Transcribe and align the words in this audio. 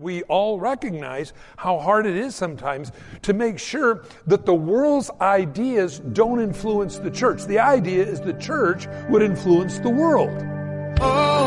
we 0.00 0.22
all 0.24 0.58
recognize 0.58 1.34
how 1.58 1.78
hard 1.78 2.06
it 2.06 2.16
is 2.16 2.34
sometimes 2.34 2.90
to 3.20 3.34
make 3.34 3.58
sure 3.58 4.04
that 4.26 4.46
the 4.46 4.54
world's 4.54 5.10
ideas 5.20 5.98
don't 6.12 6.40
influence 6.40 6.96
the 6.98 7.10
church. 7.10 7.44
The 7.44 7.58
idea 7.58 8.04
is 8.04 8.20
the 8.20 8.32
church 8.32 8.86
would 9.10 9.22
influence 9.22 9.78
the 9.78 9.90
world. 9.90 10.30
Oh, 11.02 11.39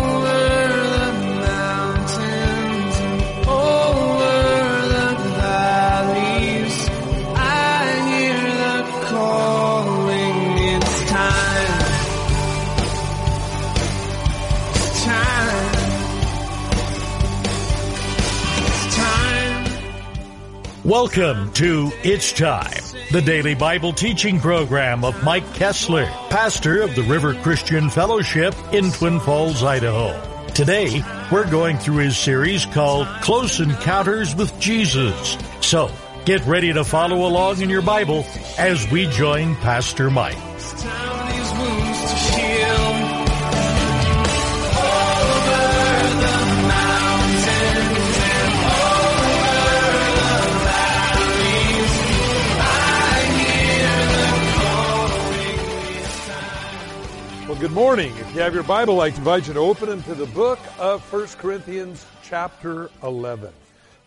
Welcome 20.83 21.53
to 21.53 21.93
It's 22.03 22.33
Time, 22.33 22.73
the 23.13 23.21
daily 23.21 23.55
Bible 23.55 23.93
teaching 23.93 24.41
program 24.41 25.05
of 25.05 25.23
Mike 25.23 25.53
Kessler, 25.53 26.05
pastor 26.29 26.81
of 26.81 26.93
the 26.93 27.03
River 27.03 27.35
Christian 27.35 27.89
Fellowship 27.89 28.53
in 28.73 28.91
Twin 28.91 29.21
Falls, 29.21 29.63
Idaho. 29.63 30.11
Today, 30.47 31.01
we're 31.31 31.49
going 31.49 31.77
through 31.77 31.99
his 31.99 32.17
series 32.17 32.65
called 32.65 33.07
Close 33.21 33.61
Encounters 33.61 34.35
with 34.35 34.59
Jesus. 34.59 35.37
So, 35.61 35.89
get 36.25 36.45
ready 36.45 36.73
to 36.73 36.83
follow 36.83 37.25
along 37.25 37.61
in 37.61 37.69
your 37.69 37.81
Bible 37.81 38.25
as 38.57 38.85
we 38.91 39.07
join 39.07 39.55
Pastor 39.55 40.09
Mike. 40.09 40.35
Good 57.63 57.71
morning. 57.71 58.13
If 58.17 58.35
you 58.35 58.41
have 58.41 58.53
your 58.53 58.63
Bible, 58.63 58.99
I'd 58.99 59.17
invite 59.17 59.47
you 59.47 59.53
to 59.53 59.61
open 59.61 59.87
them 59.87 60.03
to 60.03 60.13
the 60.13 60.25
book 60.25 60.59
of 60.77 61.01
1 61.13 61.27
Corinthians, 61.37 62.05
chapter 62.21 62.89
11. 63.03 63.53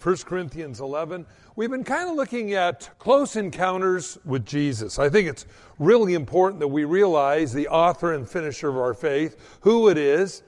1 0.02 0.16
Corinthians 0.26 0.80
11. 0.80 1.24
We've 1.56 1.70
been 1.70 1.82
kind 1.82 2.10
of 2.10 2.16
looking 2.16 2.52
at 2.52 2.90
close 2.98 3.34
encounters 3.34 4.18
with 4.26 4.44
Jesus. 4.44 4.98
I 4.98 5.08
think 5.08 5.26
it's 5.26 5.46
really 5.78 6.12
important 6.12 6.60
that 6.60 6.68
we 6.68 6.84
realize 6.84 7.54
the 7.54 7.66
author 7.68 8.12
and 8.12 8.28
finisher 8.28 8.68
of 8.68 8.76
our 8.76 8.92
faith, 8.92 9.58
who 9.60 9.88
it 9.88 9.96
is. 9.96 10.42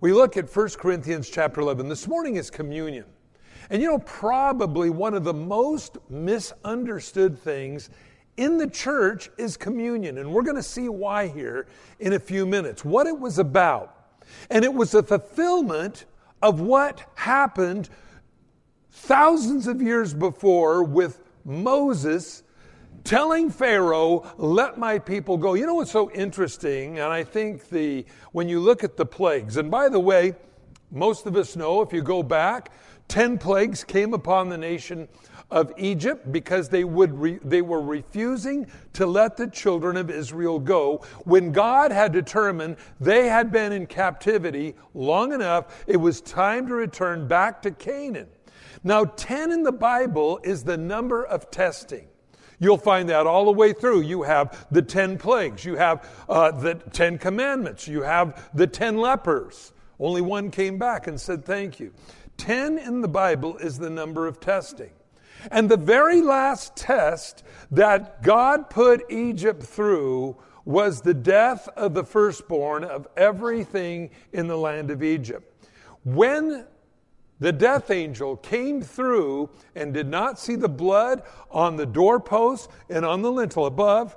We 0.00 0.12
look 0.12 0.36
at 0.36 0.48
1 0.48 0.68
Corinthians, 0.78 1.28
chapter 1.28 1.60
11. 1.60 1.88
This 1.88 2.06
morning 2.06 2.36
is 2.36 2.50
communion. 2.50 3.06
And 3.68 3.82
you 3.82 3.88
know, 3.88 3.98
probably 3.98 4.90
one 4.90 5.14
of 5.14 5.24
the 5.24 5.34
most 5.34 5.98
misunderstood 6.08 7.36
things 7.36 7.90
in 8.36 8.58
the 8.58 8.68
church 8.68 9.30
is 9.38 9.56
communion. 9.56 10.18
And 10.18 10.32
we're 10.32 10.42
going 10.42 10.56
to 10.56 10.62
see 10.62 10.88
why 10.88 11.28
here 11.28 11.66
in 11.98 12.12
a 12.12 12.18
few 12.18 12.46
minutes, 12.46 12.84
what 12.84 13.06
it 13.06 13.18
was 13.18 13.38
about. 13.38 13.94
And 14.50 14.64
it 14.64 14.74
was 14.74 14.94
a 14.94 15.02
fulfillment 15.02 16.04
of 16.42 16.60
what 16.60 17.04
happened 17.14 17.88
thousands 18.90 19.66
of 19.66 19.80
years 19.80 20.14
before 20.14 20.82
with 20.82 21.22
Moses 21.44 22.42
telling 23.04 23.50
Pharaoh, 23.50 24.24
"Let 24.36 24.78
my 24.78 24.98
people 24.98 25.36
go." 25.36 25.54
You 25.54 25.64
know 25.66 25.76
what's 25.76 25.92
so 25.92 26.10
interesting, 26.10 26.98
and 26.98 27.12
I 27.12 27.22
think 27.22 27.68
the 27.68 28.04
when 28.32 28.48
you 28.48 28.58
look 28.58 28.82
at 28.82 28.96
the 28.96 29.06
plagues, 29.06 29.56
and 29.56 29.70
by 29.70 29.88
the 29.88 30.00
way, 30.00 30.34
most 30.90 31.24
of 31.26 31.36
us 31.36 31.54
know 31.54 31.82
if 31.82 31.92
you 31.92 32.02
go 32.02 32.22
back, 32.24 32.72
10 33.08 33.38
plagues 33.38 33.84
came 33.84 34.12
upon 34.12 34.48
the 34.48 34.58
nation 34.58 35.08
of 35.50 35.72
Egypt 35.76 36.30
because 36.32 36.68
they, 36.68 36.84
would 36.84 37.18
re, 37.18 37.38
they 37.44 37.62
were 37.62 37.80
refusing 37.80 38.66
to 38.94 39.06
let 39.06 39.36
the 39.36 39.46
children 39.46 39.96
of 39.96 40.10
Israel 40.10 40.58
go. 40.58 41.04
When 41.24 41.52
God 41.52 41.92
had 41.92 42.12
determined 42.12 42.76
they 43.00 43.28
had 43.28 43.52
been 43.52 43.72
in 43.72 43.86
captivity 43.86 44.74
long 44.94 45.32
enough, 45.32 45.84
it 45.86 45.96
was 45.96 46.20
time 46.20 46.66
to 46.66 46.74
return 46.74 47.28
back 47.28 47.62
to 47.62 47.70
Canaan. 47.70 48.28
Now, 48.82 49.04
10 49.04 49.52
in 49.52 49.62
the 49.62 49.72
Bible 49.72 50.40
is 50.42 50.64
the 50.64 50.76
number 50.76 51.24
of 51.24 51.50
testing. 51.50 52.08
You'll 52.58 52.78
find 52.78 53.08
that 53.10 53.26
all 53.26 53.44
the 53.44 53.52
way 53.52 53.72
through. 53.72 54.00
You 54.00 54.22
have 54.22 54.66
the 54.70 54.82
10 54.82 55.18
plagues, 55.18 55.64
you 55.64 55.76
have 55.76 56.08
uh, 56.28 56.52
the 56.52 56.74
10 56.74 57.18
commandments, 57.18 57.86
you 57.86 58.02
have 58.02 58.48
the 58.54 58.66
10 58.66 58.96
lepers. 58.96 59.72
Only 59.98 60.22
one 60.22 60.50
came 60.50 60.78
back 60.78 61.06
and 61.06 61.20
said, 61.20 61.44
Thank 61.44 61.80
you. 61.80 61.92
10 62.36 62.78
in 62.78 63.00
the 63.00 63.08
Bible 63.08 63.56
is 63.58 63.78
the 63.78 63.90
number 63.90 64.26
of 64.26 64.40
testing. 64.40 64.90
And 65.50 65.68
the 65.68 65.76
very 65.76 66.22
last 66.22 66.76
test 66.76 67.42
that 67.70 68.22
God 68.22 68.70
put 68.70 69.10
Egypt 69.10 69.62
through 69.62 70.36
was 70.64 71.00
the 71.00 71.14
death 71.14 71.68
of 71.76 71.94
the 71.94 72.04
firstborn 72.04 72.84
of 72.84 73.06
everything 73.16 74.10
in 74.32 74.48
the 74.48 74.58
land 74.58 74.90
of 74.90 75.02
Egypt. 75.02 75.68
When 76.04 76.66
the 77.38 77.52
death 77.52 77.90
angel 77.90 78.36
came 78.36 78.82
through 78.82 79.50
and 79.74 79.92
did 79.92 80.08
not 80.08 80.38
see 80.38 80.56
the 80.56 80.68
blood 80.68 81.22
on 81.50 81.76
the 81.76 81.86
doorpost 81.86 82.70
and 82.88 83.04
on 83.04 83.22
the 83.22 83.30
lintel 83.30 83.66
above, 83.66 84.16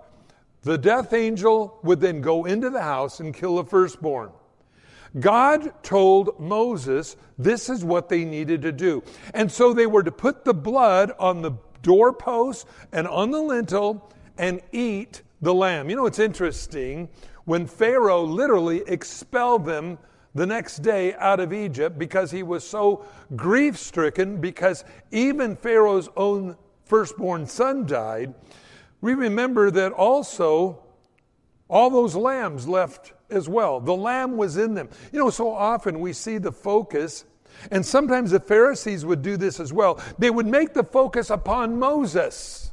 the 0.62 0.78
death 0.78 1.14
angel 1.14 1.80
would 1.84 2.00
then 2.00 2.22
go 2.22 2.46
into 2.46 2.70
the 2.70 2.82
house 2.82 3.20
and 3.20 3.34
kill 3.34 3.58
the 3.58 3.66
firstborn. 3.66 4.32
God 5.18 5.74
told 5.82 6.40
Moses 6.40 7.16
this 7.38 7.70
is 7.70 7.84
what 7.84 8.10
they 8.10 8.26
needed 8.26 8.62
to 8.64 8.72
do. 8.72 9.04
And 9.34 9.52
so 9.52 9.74
they 9.74 9.88
were 9.88 10.04
to 10.04 10.12
put 10.12 10.46
the 10.46 10.54
blood 10.54 11.12
on 11.18 11.42
the 11.42 11.54
doorpost 11.82 12.68
and 12.92 13.08
on 13.08 13.32
the 13.32 13.42
lintel 13.42 14.12
and 14.38 14.62
eat 14.72 15.24
the 15.42 15.54
lamb. 15.54 15.90
You 15.90 15.96
know, 15.96 16.06
it's 16.06 16.20
interesting 16.20 17.10
when 17.46 17.66
Pharaoh 17.66 18.24
literally 18.24 18.84
expelled 18.88 19.66
them 19.66 19.98
the 20.36 20.46
next 20.46 20.80
day 20.80 21.16
out 21.16 21.40
of 21.40 21.52
Egypt 21.52 21.98
because 21.98 22.30
he 22.30 22.44
was 22.44 22.68
so 22.68 23.06
grief 23.36 23.78
stricken 23.78 24.40
because 24.40 24.86
even 25.12 25.56
Pharaoh's 25.56 26.10
own 26.16 26.56
firstborn 26.86 27.48
son 27.48 27.86
died. 27.86 28.34
We 29.02 29.14
remember 29.14 29.72
that 29.72 29.92
also 29.92 30.84
all 31.70 31.90
those 31.90 32.16
lambs 32.16 32.68
left 32.68 33.14
as 33.30 33.50
well. 33.50 33.80
The 33.80 33.96
lamb 33.96 34.38
was 34.38 34.58
in 34.58 34.74
them. 34.74 34.90
You 35.12 35.20
know, 35.20 35.30
so 35.30 35.52
often 35.52 36.00
we 36.00 36.14
see 36.14 36.38
the 36.38 36.52
focus, 36.52 37.26
and 37.72 37.86
sometimes 37.86 38.32
the 38.32 38.40
Pharisees 38.40 39.06
would 39.06 39.22
do 39.22 39.38
this 39.38 39.60
as 39.60 39.74
well. 39.74 40.02
They 40.18 40.30
would 40.30 40.48
make 40.48 40.74
the 40.74 40.84
focus 40.84 41.30
upon 41.30 41.78
Moses. 41.78 42.72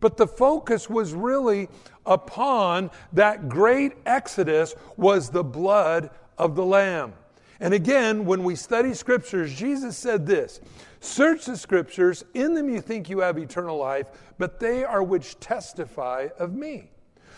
But 0.00 0.16
the 0.16 0.26
focus 0.26 0.88
was 0.88 1.12
really 1.12 1.68
upon 2.06 2.90
that 3.12 3.48
great 3.48 3.94
exodus 4.06 4.74
was 4.96 5.30
the 5.30 5.44
blood 5.44 6.10
of 6.36 6.54
the 6.54 6.64
lamb. 6.64 7.14
And 7.60 7.74
again, 7.74 8.24
when 8.24 8.44
we 8.44 8.54
study 8.54 8.94
scriptures, 8.94 9.52
Jesus 9.52 9.96
said 9.96 10.26
this 10.26 10.60
Search 11.00 11.46
the 11.46 11.56
scriptures, 11.56 12.24
in 12.34 12.54
them 12.54 12.68
you 12.68 12.80
think 12.80 13.08
you 13.08 13.20
have 13.20 13.38
eternal 13.38 13.76
life, 13.76 14.08
but 14.38 14.60
they 14.60 14.84
are 14.84 15.02
which 15.02 15.38
testify 15.40 16.28
of 16.38 16.54
me. 16.54 16.90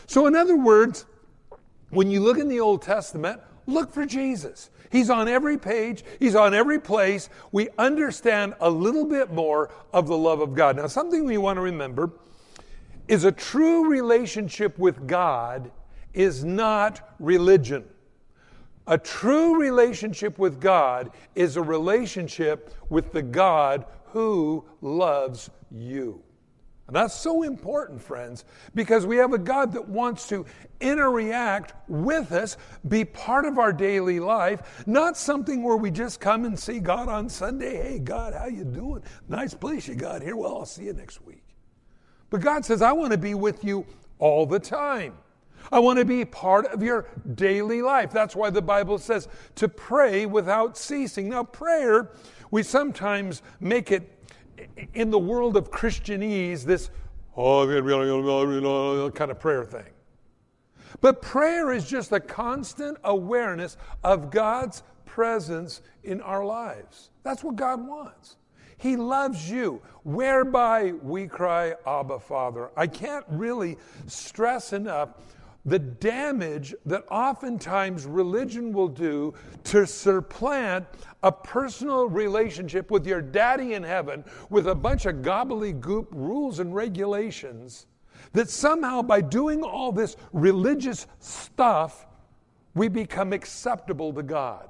So, 0.06 0.26
in 0.26 0.34
other 0.34 0.56
words, 0.56 1.06
when 1.90 2.10
you 2.10 2.20
look 2.20 2.38
in 2.38 2.48
the 2.48 2.60
Old 2.60 2.82
Testament, 2.82 3.40
look 3.66 3.92
for 3.92 4.06
Jesus. 4.06 4.70
He's 4.90 5.10
on 5.10 5.28
every 5.28 5.58
page, 5.58 6.04
He's 6.18 6.34
on 6.34 6.54
every 6.54 6.80
place. 6.80 7.28
We 7.52 7.68
understand 7.78 8.54
a 8.60 8.70
little 8.70 9.04
bit 9.04 9.32
more 9.32 9.70
of 9.92 10.08
the 10.08 10.16
love 10.16 10.40
of 10.40 10.54
God. 10.54 10.76
Now, 10.76 10.86
something 10.86 11.24
we 11.24 11.38
want 11.38 11.56
to 11.56 11.62
remember 11.62 12.12
is 13.08 13.24
a 13.24 13.32
true 13.32 13.88
relationship 13.88 14.78
with 14.78 15.06
God 15.06 15.70
is 16.12 16.44
not 16.44 17.14
religion. 17.18 17.84
A 18.86 18.98
true 18.98 19.60
relationship 19.60 20.38
with 20.38 20.60
God 20.60 21.10
is 21.34 21.56
a 21.56 21.62
relationship 21.62 22.74
with 22.88 23.12
the 23.12 23.22
God 23.22 23.84
who 24.06 24.64
loves 24.80 25.50
you. 25.70 26.22
And 26.90 26.96
that's 26.96 27.14
so 27.14 27.44
important, 27.44 28.02
friends, 28.02 28.44
because 28.74 29.06
we 29.06 29.16
have 29.18 29.32
a 29.32 29.38
God 29.38 29.74
that 29.74 29.88
wants 29.88 30.26
to 30.30 30.44
interact 30.80 31.72
with 31.86 32.32
us, 32.32 32.56
be 32.88 33.04
part 33.04 33.44
of 33.44 33.60
our 33.60 33.72
daily 33.72 34.18
life, 34.18 34.82
not 34.88 35.16
something 35.16 35.62
where 35.62 35.76
we 35.76 35.92
just 35.92 36.18
come 36.18 36.44
and 36.44 36.58
see 36.58 36.80
God 36.80 37.08
on 37.08 37.28
Sunday. 37.28 37.76
Hey, 37.76 37.98
God, 38.00 38.34
how 38.34 38.46
you 38.46 38.64
doing? 38.64 39.04
Nice 39.28 39.54
place 39.54 39.86
you 39.86 39.94
got 39.94 40.20
here. 40.20 40.34
Well, 40.34 40.56
I'll 40.56 40.66
see 40.66 40.86
you 40.86 40.92
next 40.92 41.24
week. 41.24 41.44
But 42.28 42.40
God 42.40 42.64
says, 42.64 42.82
I 42.82 42.90
want 42.90 43.12
to 43.12 43.18
be 43.18 43.34
with 43.34 43.62
you 43.62 43.86
all 44.18 44.44
the 44.44 44.58
time. 44.58 45.14
I 45.70 45.78
want 45.78 46.00
to 46.00 46.04
be 46.04 46.24
part 46.24 46.66
of 46.66 46.82
your 46.82 47.06
daily 47.36 47.82
life. 47.82 48.10
That's 48.10 48.34
why 48.34 48.50
the 48.50 48.62
Bible 48.62 48.98
says 48.98 49.28
to 49.54 49.68
pray 49.68 50.26
without 50.26 50.76
ceasing. 50.76 51.28
Now, 51.28 51.44
prayer, 51.44 52.10
we 52.50 52.64
sometimes 52.64 53.42
make 53.60 53.92
it 53.92 54.10
in 54.94 55.10
the 55.10 55.18
world 55.18 55.56
of 55.56 55.70
Christianese, 55.70 56.64
this 56.64 56.90
oh, 57.36 59.10
kind 59.14 59.30
of 59.30 59.38
prayer 59.38 59.64
thing. 59.64 59.84
But 61.00 61.22
prayer 61.22 61.72
is 61.72 61.88
just 61.88 62.12
a 62.12 62.20
constant 62.20 62.98
awareness 63.04 63.76
of 64.02 64.30
God's 64.30 64.82
presence 65.04 65.82
in 66.02 66.20
our 66.20 66.44
lives. 66.44 67.10
That's 67.22 67.44
what 67.44 67.56
God 67.56 67.86
wants. 67.86 68.36
He 68.76 68.96
loves 68.96 69.50
you, 69.50 69.82
whereby 70.04 70.92
we 71.02 71.26
cry, 71.26 71.74
Abba, 71.86 72.18
Father. 72.18 72.70
I 72.76 72.86
can't 72.86 73.26
really 73.28 73.76
stress 74.06 74.72
enough 74.72 75.10
the 75.64 75.78
damage 75.78 76.74
that 76.86 77.04
oftentimes 77.10 78.06
religion 78.06 78.72
will 78.72 78.88
do 78.88 79.34
to 79.64 79.86
supplant 79.86 80.86
a 81.22 81.30
personal 81.30 82.08
relationship 82.08 82.90
with 82.90 83.06
your 83.06 83.20
daddy 83.20 83.74
in 83.74 83.82
heaven 83.82 84.24
with 84.48 84.68
a 84.68 84.74
bunch 84.74 85.04
of 85.04 85.16
gobbledygook 85.16 86.06
rules 86.10 86.60
and 86.60 86.74
regulations 86.74 87.86
that 88.32 88.48
somehow 88.48 89.02
by 89.02 89.20
doing 89.20 89.62
all 89.62 89.92
this 89.92 90.16
religious 90.32 91.06
stuff, 91.18 92.06
we 92.74 92.88
become 92.88 93.32
acceptable 93.32 94.12
to 94.12 94.22
God. 94.22 94.68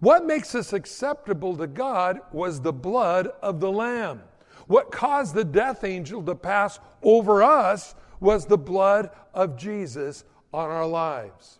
What 0.00 0.26
makes 0.26 0.54
us 0.54 0.72
acceptable 0.72 1.56
to 1.56 1.66
God 1.66 2.20
was 2.32 2.60
the 2.60 2.72
blood 2.72 3.28
of 3.42 3.60
the 3.60 3.70
Lamb. 3.70 4.22
What 4.66 4.90
caused 4.90 5.34
the 5.34 5.44
death 5.44 5.84
angel 5.84 6.22
to 6.24 6.34
pass 6.34 6.78
over 7.02 7.42
us 7.42 7.94
was 8.24 8.46
the 8.46 8.58
blood 8.58 9.10
of 9.34 9.56
Jesus 9.56 10.24
on 10.52 10.70
our 10.70 10.86
lives. 10.86 11.58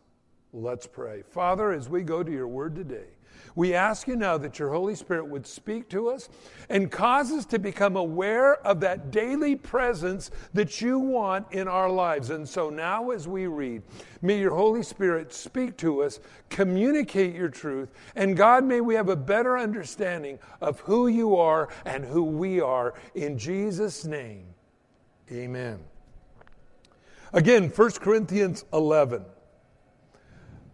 Let's 0.52 0.86
pray. 0.86 1.22
Father, 1.22 1.72
as 1.72 1.90
we 1.90 2.02
go 2.02 2.22
to 2.22 2.32
your 2.32 2.48
word 2.48 2.74
today, 2.74 3.08
we 3.54 3.74
ask 3.74 4.08
you 4.08 4.16
now 4.16 4.38
that 4.38 4.58
your 4.58 4.70
Holy 4.70 4.94
Spirit 4.94 5.28
would 5.28 5.46
speak 5.46 5.88
to 5.90 6.08
us 6.08 6.28
and 6.70 6.90
cause 6.90 7.30
us 7.30 7.44
to 7.46 7.58
become 7.58 7.96
aware 7.96 8.56
of 8.66 8.80
that 8.80 9.10
daily 9.10 9.54
presence 9.54 10.30
that 10.54 10.80
you 10.80 10.98
want 10.98 11.52
in 11.52 11.68
our 11.68 11.90
lives. 11.90 12.30
And 12.30 12.48
so 12.48 12.70
now, 12.70 13.10
as 13.10 13.28
we 13.28 13.46
read, 13.46 13.82
may 14.22 14.40
your 14.40 14.54
Holy 14.54 14.82
Spirit 14.82 15.32
speak 15.32 15.76
to 15.78 16.02
us, 16.02 16.18
communicate 16.48 17.34
your 17.34 17.48
truth, 17.48 17.90
and 18.16 18.36
God, 18.36 18.64
may 18.64 18.80
we 18.80 18.94
have 18.94 19.10
a 19.10 19.16
better 19.16 19.58
understanding 19.58 20.38
of 20.60 20.80
who 20.80 21.08
you 21.08 21.36
are 21.36 21.68
and 21.84 22.04
who 22.04 22.24
we 22.24 22.60
are. 22.60 22.94
In 23.14 23.36
Jesus' 23.36 24.04
name, 24.04 24.46
amen. 25.30 25.78
Again, 27.34 27.68
1 27.68 27.90
Corinthians 27.94 28.64
11. 28.72 29.24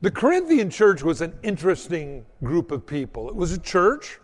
The 0.02 0.10
Corinthian 0.10 0.68
church 0.68 1.02
was 1.02 1.22
an 1.22 1.32
interesting 1.42 2.26
group 2.44 2.70
of 2.70 2.86
people. 2.86 3.30
It 3.30 3.34
was 3.34 3.52
a 3.52 3.58
church, 3.58 4.20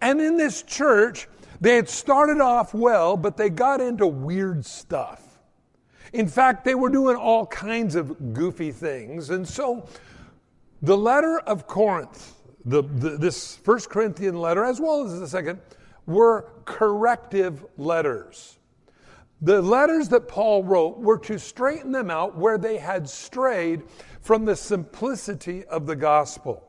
and 0.00 0.20
in 0.20 0.36
this 0.36 0.64
church, 0.64 1.28
they 1.60 1.76
had 1.76 1.88
started 1.88 2.40
off 2.40 2.74
well, 2.74 3.16
but 3.16 3.36
they 3.36 3.48
got 3.48 3.80
into 3.80 4.08
weird 4.08 4.66
stuff. 4.66 5.38
In 6.12 6.26
fact, 6.26 6.64
they 6.64 6.74
were 6.74 6.90
doing 6.90 7.14
all 7.14 7.46
kinds 7.46 7.94
of 7.94 8.34
goofy 8.34 8.72
things. 8.72 9.30
And 9.30 9.46
so 9.46 9.86
the 10.82 10.96
letter 10.96 11.38
of 11.46 11.68
Corinth, 11.68 12.34
the, 12.64 12.82
the, 12.82 13.10
this 13.18 13.54
first 13.54 13.88
Corinthian 13.88 14.34
letter, 14.34 14.64
as 14.64 14.80
well 14.80 15.04
as 15.04 15.20
the 15.20 15.28
second, 15.28 15.60
were 16.06 16.50
corrective 16.64 17.64
letters. 17.78 18.58
The 19.42 19.60
letters 19.60 20.08
that 20.10 20.28
Paul 20.28 20.62
wrote 20.62 20.98
were 20.98 21.18
to 21.18 21.38
straighten 21.38 21.90
them 21.90 22.10
out 22.10 22.38
where 22.38 22.58
they 22.58 22.78
had 22.78 23.08
strayed 23.08 23.82
from 24.20 24.44
the 24.44 24.54
simplicity 24.54 25.64
of 25.64 25.84
the 25.84 25.96
gospel. 25.96 26.68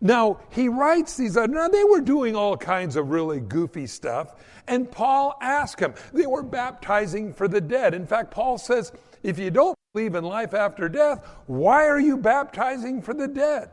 Now, 0.00 0.38
he 0.50 0.68
writes 0.68 1.16
these, 1.16 1.34
now 1.34 1.68
they 1.68 1.82
were 1.82 2.00
doing 2.00 2.36
all 2.36 2.56
kinds 2.56 2.94
of 2.94 3.10
really 3.10 3.40
goofy 3.40 3.88
stuff, 3.88 4.36
and 4.68 4.88
Paul 4.88 5.36
asked 5.42 5.80
him. 5.80 5.92
They 6.12 6.26
were 6.26 6.44
baptizing 6.44 7.32
for 7.34 7.48
the 7.48 7.60
dead. 7.60 7.94
In 7.94 8.06
fact, 8.06 8.30
Paul 8.30 8.58
says, 8.58 8.92
if 9.24 9.40
you 9.40 9.50
don't 9.50 9.76
believe 9.92 10.14
in 10.14 10.22
life 10.22 10.54
after 10.54 10.88
death, 10.88 11.26
why 11.46 11.88
are 11.88 11.98
you 11.98 12.16
baptizing 12.16 13.02
for 13.02 13.12
the 13.12 13.26
dead? 13.26 13.70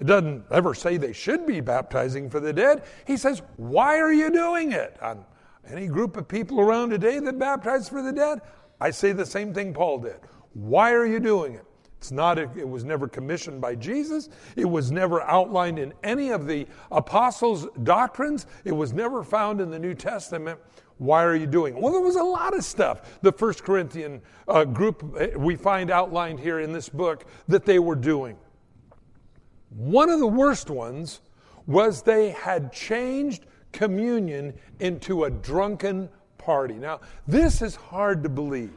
It 0.00 0.06
doesn't 0.06 0.44
ever 0.50 0.72
say 0.72 0.96
they 0.96 1.12
should 1.12 1.44
be 1.44 1.60
baptizing 1.60 2.30
for 2.30 2.40
the 2.40 2.54
dead. 2.54 2.84
He 3.06 3.18
says, 3.18 3.42
why 3.58 3.98
are 3.98 4.12
you 4.12 4.30
doing 4.30 4.72
it? 4.72 4.96
I'm, 5.02 5.26
any 5.66 5.86
group 5.86 6.16
of 6.16 6.28
people 6.28 6.60
around 6.60 6.90
today 6.90 7.18
that 7.18 7.38
baptize 7.38 7.88
for 7.88 8.02
the 8.02 8.12
dead, 8.12 8.40
I 8.80 8.90
say 8.90 9.12
the 9.12 9.26
same 9.26 9.52
thing 9.52 9.74
Paul 9.74 9.98
did. 9.98 10.20
Why 10.54 10.92
are 10.92 11.06
you 11.06 11.20
doing 11.20 11.54
it? 11.54 11.64
It's 11.98 12.12
not, 12.12 12.38
it 12.38 12.68
was 12.68 12.84
never 12.84 13.08
commissioned 13.08 13.60
by 13.60 13.74
Jesus. 13.74 14.28
It 14.54 14.64
was 14.64 14.92
never 14.92 15.20
outlined 15.22 15.80
in 15.80 15.92
any 16.04 16.30
of 16.30 16.46
the 16.46 16.66
apostles' 16.92 17.66
doctrines. 17.82 18.46
It 18.64 18.70
was 18.72 18.92
never 18.92 19.24
found 19.24 19.60
in 19.60 19.68
the 19.70 19.80
New 19.80 19.94
Testament. 19.94 20.60
Why 20.98 21.24
are 21.24 21.34
you 21.34 21.46
doing 21.46 21.76
it? 21.76 21.82
Well, 21.82 21.92
there 21.92 22.00
was 22.00 22.14
a 22.14 22.22
lot 22.22 22.56
of 22.56 22.62
stuff 22.64 23.20
the 23.20 23.32
First 23.32 23.64
Corinthian 23.64 24.22
uh, 24.46 24.64
group 24.64 25.16
uh, 25.20 25.38
we 25.38 25.56
find 25.56 25.90
outlined 25.90 26.38
here 26.38 26.60
in 26.60 26.72
this 26.72 26.88
book 26.88 27.24
that 27.48 27.64
they 27.64 27.80
were 27.80 27.96
doing. 27.96 28.36
One 29.70 30.08
of 30.08 30.20
the 30.20 30.26
worst 30.26 30.70
ones 30.70 31.20
was 31.66 32.02
they 32.02 32.30
had 32.30 32.72
changed 32.72 33.46
communion 33.72 34.54
into 34.80 35.24
a 35.24 35.30
drunken 35.30 36.08
party. 36.38 36.74
Now, 36.74 37.00
this 37.26 37.62
is 37.62 37.76
hard 37.76 38.22
to 38.22 38.28
believe, 38.28 38.72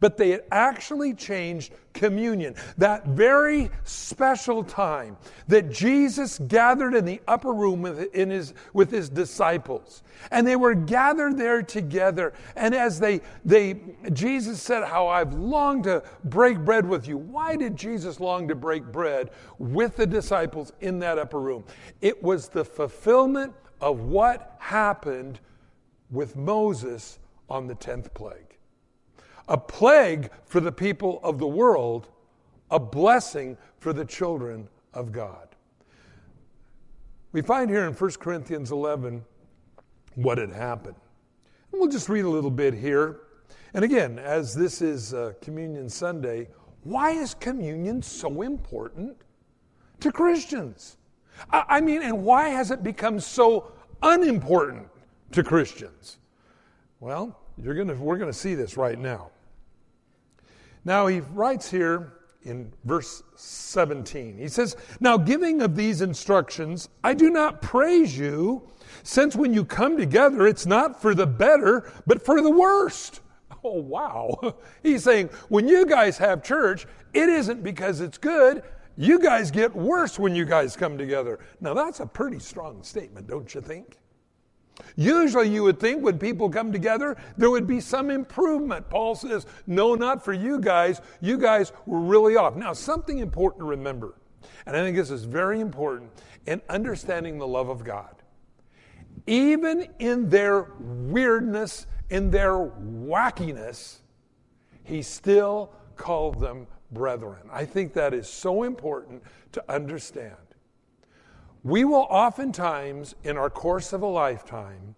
but 0.00 0.16
they 0.16 0.30
had 0.30 0.42
actually 0.50 1.14
changed 1.14 1.72
communion, 1.96 2.54
that 2.78 3.06
very 3.06 3.70
special 3.84 4.62
time 4.62 5.16
that 5.48 5.70
Jesus 5.70 6.38
gathered 6.46 6.94
in 6.94 7.04
the 7.04 7.20
upper 7.26 7.52
room 7.52 7.82
with, 7.82 8.12
his, 8.12 8.54
with 8.72 8.90
his 8.90 9.08
disciples. 9.08 10.02
And 10.30 10.46
they 10.46 10.56
were 10.56 10.74
gathered 10.74 11.38
there 11.38 11.62
together. 11.62 12.34
And 12.54 12.74
as 12.74 13.00
they, 13.00 13.20
they, 13.44 13.80
Jesus 14.12 14.60
said, 14.60 14.84
How 14.84 15.08
I've 15.08 15.32
longed 15.32 15.84
to 15.84 16.02
break 16.24 16.58
bread 16.58 16.86
with 16.86 17.08
you. 17.08 17.16
Why 17.16 17.56
did 17.56 17.76
Jesus 17.76 18.20
long 18.20 18.48
to 18.48 18.54
break 18.54 18.84
bread 18.84 19.30
with 19.58 19.96
the 19.96 20.06
disciples 20.06 20.72
in 20.80 20.98
that 21.00 21.18
upper 21.18 21.40
room? 21.40 21.64
It 22.00 22.22
was 22.22 22.48
the 22.48 22.64
fulfillment 22.64 23.54
of 23.80 24.00
what 24.00 24.56
happened 24.58 25.40
with 26.10 26.36
Moses 26.36 27.18
on 27.48 27.66
the 27.66 27.74
10th 27.74 28.12
plague. 28.14 28.56
A 29.48 29.56
plague 29.56 30.30
for 30.44 30.60
the 30.60 30.72
people 30.72 31.20
of 31.22 31.38
the 31.38 31.46
world, 31.46 32.08
a 32.70 32.80
blessing 32.80 33.56
for 33.78 33.92
the 33.92 34.04
children 34.04 34.68
of 34.92 35.12
God. 35.12 35.48
We 37.32 37.42
find 37.42 37.70
here 37.70 37.86
in 37.86 37.92
1 37.92 38.10
Corinthians 38.12 38.70
11 38.70 39.24
what 40.14 40.38
had 40.38 40.50
happened. 40.50 40.96
And 41.70 41.80
we'll 41.80 41.90
just 41.90 42.08
read 42.08 42.24
a 42.24 42.28
little 42.28 42.50
bit 42.50 42.74
here. 42.74 43.20
And 43.74 43.84
again, 43.84 44.18
as 44.18 44.54
this 44.54 44.80
is 44.80 45.12
uh, 45.12 45.34
Communion 45.42 45.88
Sunday, 45.88 46.48
why 46.82 47.10
is 47.10 47.34
communion 47.34 48.00
so 48.00 48.42
important 48.42 49.16
to 50.00 50.10
Christians? 50.10 50.96
I 51.50 51.80
mean, 51.80 52.02
and 52.02 52.24
why 52.24 52.48
has 52.48 52.70
it 52.70 52.82
become 52.82 53.20
so 53.20 53.72
unimportant 54.02 54.88
to 55.32 55.42
Christians? 55.42 56.18
Well, 57.00 57.38
you're 57.58 57.74
gonna, 57.74 57.94
we're 57.94 58.18
going 58.18 58.32
to 58.32 58.38
see 58.38 58.54
this 58.54 58.76
right 58.76 58.98
now. 58.98 59.30
Now, 60.84 61.06
he 61.08 61.20
writes 61.20 61.70
here 61.70 62.12
in 62.42 62.72
verse 62.84 63.22
17, 63.34 64.38
he 64.38 64.48
says, 64.48 64.76
Now, 65.00 65.16
giving 65.16 65.62
of 65.62 65.74
these 65.74 66.00
instructions, 66.00 66.88
I 67.02 67.12
do 67.12 67.28
not 67.28 67.60
praise 67.60 68.16
you, 68.16 68.62
since 69.02 69.34
when 69.34 69.52
you 69.52 69.64
come 69.64 69.96
together, 69.96 70.46
it's 70.46 70.64
not 70.64 71.02
for 71.02 71.14
the 71.14 71.26
better, 71.26 71.90
but 72.06 72.24
for 72.24 72.40
the 72.40 72.50
worst. 72.50 73.20
Oh, 73.64 73.80
wow. 73.80 74.54
He's 74.84 75.02
saying, 75.02 75.30
when 75.48 75.66
you 75.66 75.86
guys 75.86 76.18
have 76.18 76.44
church, 76.44 76.86
it 77.12 77.28
isn't 77.28 77.64
because 77.64 78.00
it's 78.00 78.16
good, 78.16 78.62
you 78.96 79.18
guys 79.18 79.50
get 79.50 79.74
worse 79.74 80.18
when 80.18 80.34
you 80.34 80.44
guys 80.44 80.76
come 80.76 80.96
together. 80.96 81.38
Now, 81.60 81.74
that's 81.74 82.00
a 82.00 82.06
pretty 82.06 82.38
strong 82.38 82.82
statement, 82.82 83.26
don't 83.26 83.54
you 83.54 83.60
think? 83.60 83.98
Usually, 84.96 85.48
you 85.48 85.62
would 85.62 85.80
think 85.80 86.02
when 86.02 86.18
people 86.18 86.48
come 86.50 86.72
together, 86.72 87.16
there 87.36 87.50
would 87.50 87.66
be 87.66 87.80
some 87.80 88.10
improvement. 88.10 88.88
Paul 88.90 89.14
says, 89.14 89.46
No, 89.66 89.94
not 89.94 90.24
for 90.24 90.32
you 90.32 90.60
guys. 90.60 91.00
You 91.20 91.38
guys 91.38 91.72
were 91.86 92.00
really 92.00 92.36
off. 92.36 92.56
Now, 92.56 92.72
something 92.72 93.18
important 93.18 93.60
to 93.60 93.66
remember, 93.66 94.14
and 94.66 94.76
I 94.76 94.80
think 94.80 94.96
this 94.96 95.10
is 95.10 95.24
very 95.24 95.60
important 95.60 96.10
in 96.46 96.60
understanding 96.68 97.38
the 97.38 97.46
love 97.46 97.68
of 97.68 97.84
God. 97.84 98.14
Even 99.26 99.88
in 99.98 100.28
their 100.28 100.72
weirdness, 100.78 101.86
in 102.10 102.30
their 102.30 102.52
wackiness, 102.54 104.00
he 104.84 105.02
still 105.02 105.72
called 105.96 106.38
them 106.38 106.66
brethren. 106.90 107.48
I 107.52 107.64
think 107.64 107.92
that 107.94 108.14
is 108.14 108.28
so 108.28 108.62
important 108.62 109.22
to 109.52 109.64
understand. 109.72 110.36
We 111.62 111.84
will 111.84 112.06
oftentimes, 112.10 113.14
in 113.24 113.36
our 113.36 113.50
course 113.50 113.92
of 113.92 114.02
a 114.02 114.06
lifetime, 114.06 114.94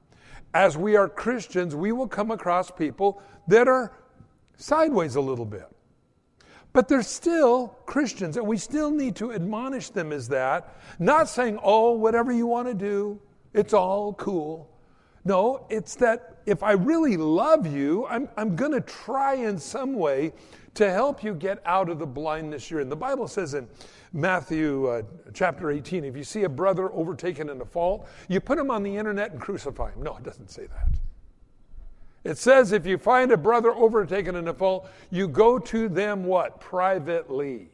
as 0.54 0.76
we 0.76 0.96
are 0.96 1.08
Christians, 1.08 1.74
we 1.74 1.92
will 1.92 2.08
come 2.08 2.30
across 2.30 2.70
people 2.70 3.22
that 3.46 3.68
are 3.68 3.92
sideways 4.56 5.16
a 5.16 5.20
little 5.20 5.44
bit. 5.44 5.68
But 6.72 6.88
they're 6.88 7.02
still 7.02 7.68
Christians, 7.86 8.36
and 8.36 8.46
we 8.46 8.58
still 8.58 8.90
need 8.90 9.16
to 9.16 9.32
admonish 9.32 9.90
them 9.90 10.12
as 10.12 10.28
that, 10.28 10.76
not 10.98 11.28
saying, 11.28 11.58
oh, 11.62 11.92
whatever 11.92 12.32
you 12.32 12.46
want 12.46 12.68
to 12.68 12.74
do, 12.74 13.20
it's 13.54 13.72
all 13.72 14.12
cool. 14.14 14.70
No, 15.24 15.66
it's 15.70 15.94
that 15.96 16.37
if 16.48 16.62
I 16.62 16.72
really 16.72 17.18
love 17.18 17.66
you, 17.66 18.06
I'm, 18.06 18.28
I'm 18.38 18.56
going 18.56 18.72
to 18.72 18.80
try 18.80 19.34
in 19.34 19.58
some 19.58 19.94
way 19.94 20.32
to 20.74 20.90
help 20.90 21.22
you 21.22 21.34
get 21.34 21.60
out 21.66 21.90
of 21.90 21.98
the 21.98 22.06
blindness 22.06 22.70
you're 22.70 22.80
in. 22.80 22.88
The 22.88 22.96
Bible 22.96 23.28
says 23.28 23.52
in 23.52 23.68
Matthew 24.14 24.86
uh, 24.86 25.02
chapter 25.34 25.70
18 25.70 26.04
if 26.04 26.16
you 26.16 26.24
see 26.24 26.44
a 26.44 26.48
brother 26.48 26.90
overtaken 26.92 27.50
in 27.50 27.60
a 27.60 27.66
fault, 27.66 28.08
you 28.28 28.40
put 28.40 28.58
him 28.58 28.70
on 28.70 28.82
the 28.82 28.96
internet 28.96 29.32
and 29.32 29.40
crucify 29.40 29.90
him. 29.90 30.02
No, 30.02 30.16
it 30.16 30.22
doesn't 30.22 30.50
say 30.50 30.66
that. 30.66 30.88
It 32.24 32.38
says 32.38 32.72
if 32.72 32.86
you 32.86 32.96
find 32.96 33.30
a 33.30 33.36
brother 33.36 33.72
overtaken 33.72 34.34
in 34.34 34.48
a 34.48 34.54
fault, 34.54 34.88
you 35.10 35.28
go 35.28 35.58
to 35.58 35.88
them 35.88 36.24
what? 36.24 36.60
Privately. 36.60 37.68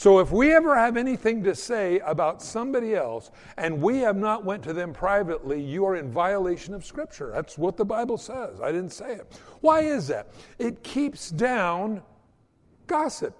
So 0.00 0.18
if 0.18 0.32
we 0.32 0.54
ever 0.54 0.74
have 0.78 0.96
anything 0.96 1.42
to 1.44 1.54
say 1.54 1.98
about 1.98 2.40
somebody 2.40 2.94
else 2.94 3.30
and 3.58 3.82
we 3.82 3.98
have 3.98 4.16
not 4.16 4.46
went 4.46 4.62
to 4.62 4.72
them 4.72 4.94
privately, 4.94 5.60
you 5.60 5.84
are 5.84 5.94
in 5.94 6.10
violation 6.10 6.72
of 6.72 6.86
scripture. 6.86 7.30
That's 7.34 7.58
what 7.58 7.76
the 7.76 7.84
Bible 7.84 8.16
says. 8.16 8.62
I 8.62 8.72
didn't 8.72 8.94
say 8.94 9.16
it. 9.16 9.38
Why 9.60 9.80
is 9.80 10.08
that? 10.08 10.28
It 10.58 10.82
keeps 10.82 11.30
down 11.30 12.00
gossip. 12.86 13.36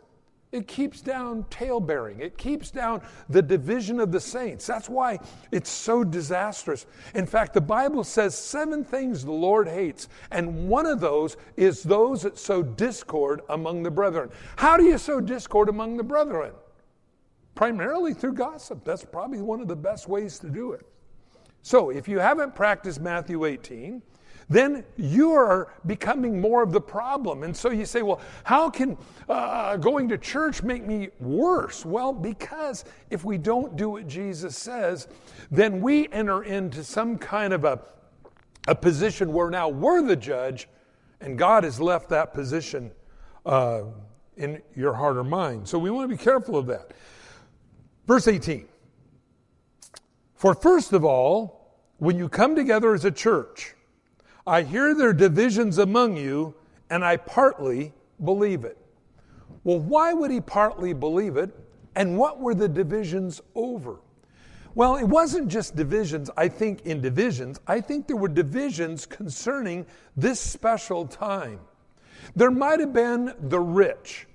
It 0.53 0.67
keeps 0.67 1.01
down 1.01 1.45
talebearing. 1.49 2.19
It 2.19 2.37
keeps 2.37 2.73
down 2.73 3.03
the 3.29 3.41
division 3.41 4.01
of 4.01 4.11
the 4.11 4.19
saints. 4.19 4.67
That's 4.67 4.89
why 4.89 5.21
it's 5.53 5.71
so 5.71 6.03
disastrous. 6.03 6.87
In 7.15 7.25
fact, 7.25 7.55
the 7.55 7.61
Bible 7.61 8.03
says 8.03 8.37
seven 8.37 8.83
things 8.83 9.25
the 9.25 9.31
Lord 9.31 9.69
hates, 9.69 10.09
and 10.33 10.69
one 10.69 10.87
of 10.87 10.99
those 10.99 11.37
is 11.57 11.85
those 11.85 12.23
that 12.23 12.37
sow 12.37 12.63
discord 12.63 13.43
among 13.49 13.85
the 13.85 13.93
brethren. 13.93 14.31
How 14.57 14.77
do 14.77 14.85
you 14.85 14.99
sow 14.99 15.21
discord 15.21 15.69
among 15.69 15.97
the 15.97 16.03
brethren? 16.03 16.53
Primarily 17.55 18.13
through 18.13 18.35
gossip. 18.35 18.85
That's 18.85 19.05
probably 19.05 19.43
one 19.43 19.61
of 19.61 19.69
the 19.69 19.77
best 19.77 20.09
ways 20.09 20.41
to 20.41 20.51
do 20.51 20.73
it. 20.73 20.85
So, 21.63 21.91
if 21.91 22.09
you 22.09 22.19
haven't 22.19 22.55
practiced 22.57 23.01
Matthew 23.01 23.45
18, 23.45 24.03
then 24.51 24.85
you 24.97 25.33
are 25.33 25.73
becoming 25.87 26.41
more 26.41 26.63
of 26.63 26.73
the 26.73 26.81
problem. 26.81 27.45
And 27.45 27.57
so 27.57 27.71
you 27.71 27.87
say, 27.87 28.03
well, 28.03 28.21
how 28.43 28.69
can 28.69 28.99
uh, 29.29 29.77
going 29.77 30.09
to 30.09 30.19
church 30.19 30.65
make 30.65 30.85
me 30.85 31.09
worse? 31.21 31.87
Well, 31.87 32.13
because 32.13 32.85
if 33.11 33.25
we 33.25 33.39
don't 33.39 33.77
do 33.77 33.91
what 33.91 34.09
Jesus 34.09 34.57
says, 34.57 35.07
then 35.53 35.81
we 35.81 36.09
enter 36.09 36.43
into 36.43 36.83
some 36.83 37.17
kind 37.17 37.53
of 37.53 37.65
a, 37.65 37.81
a 38.67 38.75
position 38.75 39.33
where 39.33 39.51
now 39.51 39.69
we're 39.69 40.03
the 40.03 40.17
judge, 40.17 40.69
and 41.21 41.39
God 41.39 41.63
has 41.63 41.81
left 41.81 42.09
that 42.09 42.35
position 42.35 42.91
uh, 43.47 43.83
in 44.37 44.61
your 44.75 44.95
heart 44.95 45.17
or 45.17 45.25
mind. 45.25 45.69
So 45.69 45.79
we 45.79 45.91
want 45.91 46.11
to 46.11 46.17
be 46.17 46.23
careful 46.23 46.57
of 46.57 46.67
that. 46.67 46.91
Verse 48.09 48.27
18. 48.27 48.67
For 50.35 50.55
first 50.55 50.93
of 50.93 51.05
all, 51.05 51.79
when 51.99 52.19
you 52.19 52.29
come 52.29 52.57
together 52.57 52.95
as 52.95 53.05
a 53.05 53.13
church, 53.13 53.77
I 54.51 54.63
hear 54.63 54.97
there 54.97 55.11
are 55.11 55.13
divisions 55.13 55.79
among 55.79 56.17
you, 56.17 56.57
and 56.91 57.05
I 57.05 57.19
partly 57.19 57.93
believe 58.25 58.65
it. 58.65 58.77
Well, 59.63 59.79
why 59.79 60.13
would 60.13 60.33
he 60.33 60.41
partly 60.41 60.93
believe 60.93 61.37
it? 61.37 61.51
And 61.95 62.19
what 62.19 62.41
were 62.41 62.57
the 62.57 62.69
divisions 62.69 63.41
over? 63.55 64.01
Well, 64.75 64.97
it 64.97 65.05
wasn't 65.05 65.47
just 65.47 65.77
divisions, 65.77 66.31
I 66.37 66.49
think, 66.49 66.85
in 66.85 67.01
divisions. 67.01 67.61
I 67.69 67.81
think 67.81 68.09
there 68.09 68.17
were 68.17 68.27
divisions 68.27 69.07
concerning 69.07 69.87
this 70.17 70.41
special 70.41 71.07
time. 71.07 71.61
There 72.35 72.51
might 72.51 72.81
have 72.81 72.93
been 72.93 73.33
the 73.43 73.61
rich 73.61 74.27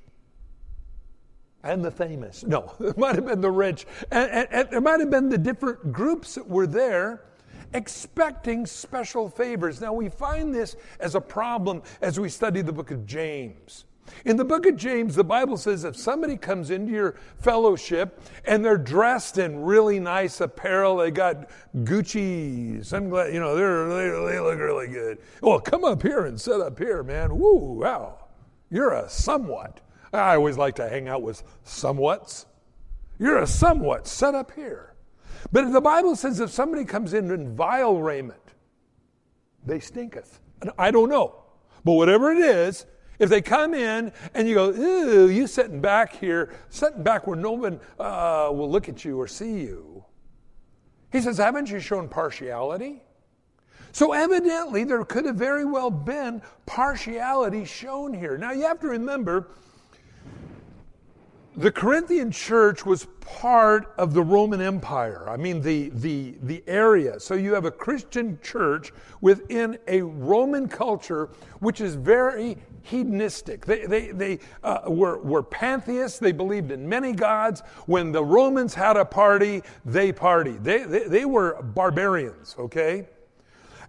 and 1.62 1.84
the 1.84 1.92
famous. 1.92 2.46
No, 2.46 2.74
it 2.80 2.98
might 2.98 3.16
have 3.16 3.26
been 3.26 3.42
the 3.42 3.52
rich. 3.52 3.86
And, 4.12 4.32
and, 4.32 4.48
and 4.50 4.70
there 4.70 4.80
might 4.80 5.02
have 5.02 5.10
been 5.10 5.28
the 5.28 5.38
different 5.38 5.92
groups 5.92 6.36
that 6.36 6.48
were 6.48 6.68
there 6.68 7.26
expecting 7.74 8.66
special 8.66 9.30
favors. 9.30 9.82
Now, 9.82 9.94
we 9.94 10.10
find 10.10 10.54
this 10.54 10.76
as 11.00 11.16
a 11.16 11.22
problem 11.22 11.82
as 12.02 12.20
we 12.20 12.30
study 12.30 12.62
the 12.62 12.74
book 12.74 12.92
of 12.92 13.06
James. 13.06 13.86
In 14.24 14.38
the 14.38 14.46
book 14.46 14.66
of 14.66 14.76
James, 14.76 15.16
the 15.16 15.24
Bible 15.24 15.58
says 15.58 15.84
if 15.84 15.96
somebody 15.96 16.38
comes 16.38 16.70
into 16.70 16.92
your 16.92 17.16
fellowship 17.40 18.22
and 18.46 18.64
they're 18.64 18.78
dressed 18.78 19.38
in 19.38 19.64
really 19.64 20.00
nice 20.00 20.42
apparel, 20.42 20.98
they 20.98 21.12
got 21.12 21.50
Gucci 21.78 22.86
sunglasses, 22.86 23.34
you 23.34 23.40
know, 23.40 23.56
they, 23.56 24.34
they 24.34 24.40
look 24.40 24.60
really 24.60 24.88
good. 24.88 25.20
Well, 25.42 25.60
come 25.60 25.84
up 25.84 26.02
here 26.02 26.26
and 26.26 26.40
sit 26.40 26.62
up 26.62 26.78
here, 26.78 27.04
man. 27.04 27.38
Woo, 27.38 27.80
wow. 27.80 28.28
You're 28.70 28.94
a 28.94 29.10
somewhat. 29.10 29.82
I 30.14 30.36
always 30.36 30.58
like 30.58 30.76
to 30.76 30.88
hang 30.88 31.08
out 31.08 31.22
with 31.22 31.44
somewhats. 31.66 32.46
You're 33.20 33.40
a 33.40 33.48
somewhat. 33.48 34.08
Sit 34.08 34.36
up 34.36 34.52
here. 34.52 34.95
But 35.52 35.72
the 35.72 35.82
Bible 35.82 36.16
says 36.16 36.40
if 36.40 36.52
somebody 36.52 36.86
comes 36.86 37.14
in 37.14 37.32
in 37.32 37.56
vile 37.56 37.98
raiment, 37.98 38.40
they 39.66 39.80
stinketh. 39.80 40.40
And 40.62 40.72
I 40.78 40.92
don't 40.92 41.10
know. 41.10 41.44
But 41.84 41.94
whatever 41.94 42.32
it 42.32 42.40
is, 42.40 42.86
if 43.20 43.30
they 43.30 43.42
come 43.42 43.74
in 43.74 44.12
and 44.34 44.48
you 44.48 44.56
go, 44.56 44.70
ooh, 44.72 45.30
you 45.30 45.48
sitting 45.48 45.80
back 45.80 46.16
here, 46.16 46.54
sitting 46.70 47.04
back 47.04 47.28
where 47.28 47.38
no 47.38 47.52
one 47.52 47.80
uh, 48.00 48.50
will 48.52 48.70
look 48.70 48.90
at 48.90 49.06
you 49.06 49.20
or 49.20 49.28
see 49.28 49.60
you. 49.60 50.04
He 51.12 51.22
says, 51.22 51.38
haven't 51.38 51.70
you 51.70 51.80
shown 51.80 52.10
partiality? 52.10 53.02
So 53.94 54.12
evidently, 54.12 54.84
there 54.84 55.06
could 55.06 55.24
have 55.25 55.38
very 55.38 55.64
well 55.64 55.90
been 55.90 56.42
partiality 56.66 57.64
shown 57.64 58.14
here. 58.14 58.38
Now, 58.38 58.52
you 58.52 58.64
have 58.64 58.82
to 58.82 58.88
remember, 58.88 59.52
the 61.58 61.72
Corinthian 61.72 62.32
church 62.32 62.86
was 62.86 63.08
part 63.22 63.94
of 63.98 64.14
the 64.14 64.22
Roman 64.22 64.62
Empire. 64.62 65.30
I 65.30 65.38
mean, 65.38 65.62
the, 65.62 65.90
the, 65.90 66.36
the 66.44 66.64
area. 66.68 67.20
So 67.20 67.34
you 67.34 67.54
have 67.54 67.66
a 67.66 67.72
Christian 67.72 68.38
church 68.44 68.92
within 69.22 69.78
a 69.88 70.02
Roman 70.02 70.68
culture, 70.68 71.30
which 71.60 71.80
is 71.80 71.96
very 71.96 72.58
hedonistic. 72.82 73.66
They, 73.66 73.86
they, 73.86 74.12
they 74.12 74.40
uh, 74.64 74.82
were, 74.88 75.20
were 75.20 75.44
pantheists. 75.44 76.20
They 76.20 76.34
believed 76.34 76.72
in 76.72 76.88
many 76.88 77.14
gods. 77.14 77.62
When 77.86 78.12
the 78.12 78.24
Romans 78.24 78.74
had 78.74 78.98
a 78.98 79.06
party, 79.06 79.64
they 79.86 80.12
partied. 80.12 80.64
They, 80.64 80.84
they, 80.84 81.08
they 81.08 81.26
were 81.26 81.62
barbarians, 81.62 82.56
okay? 82.60 83.08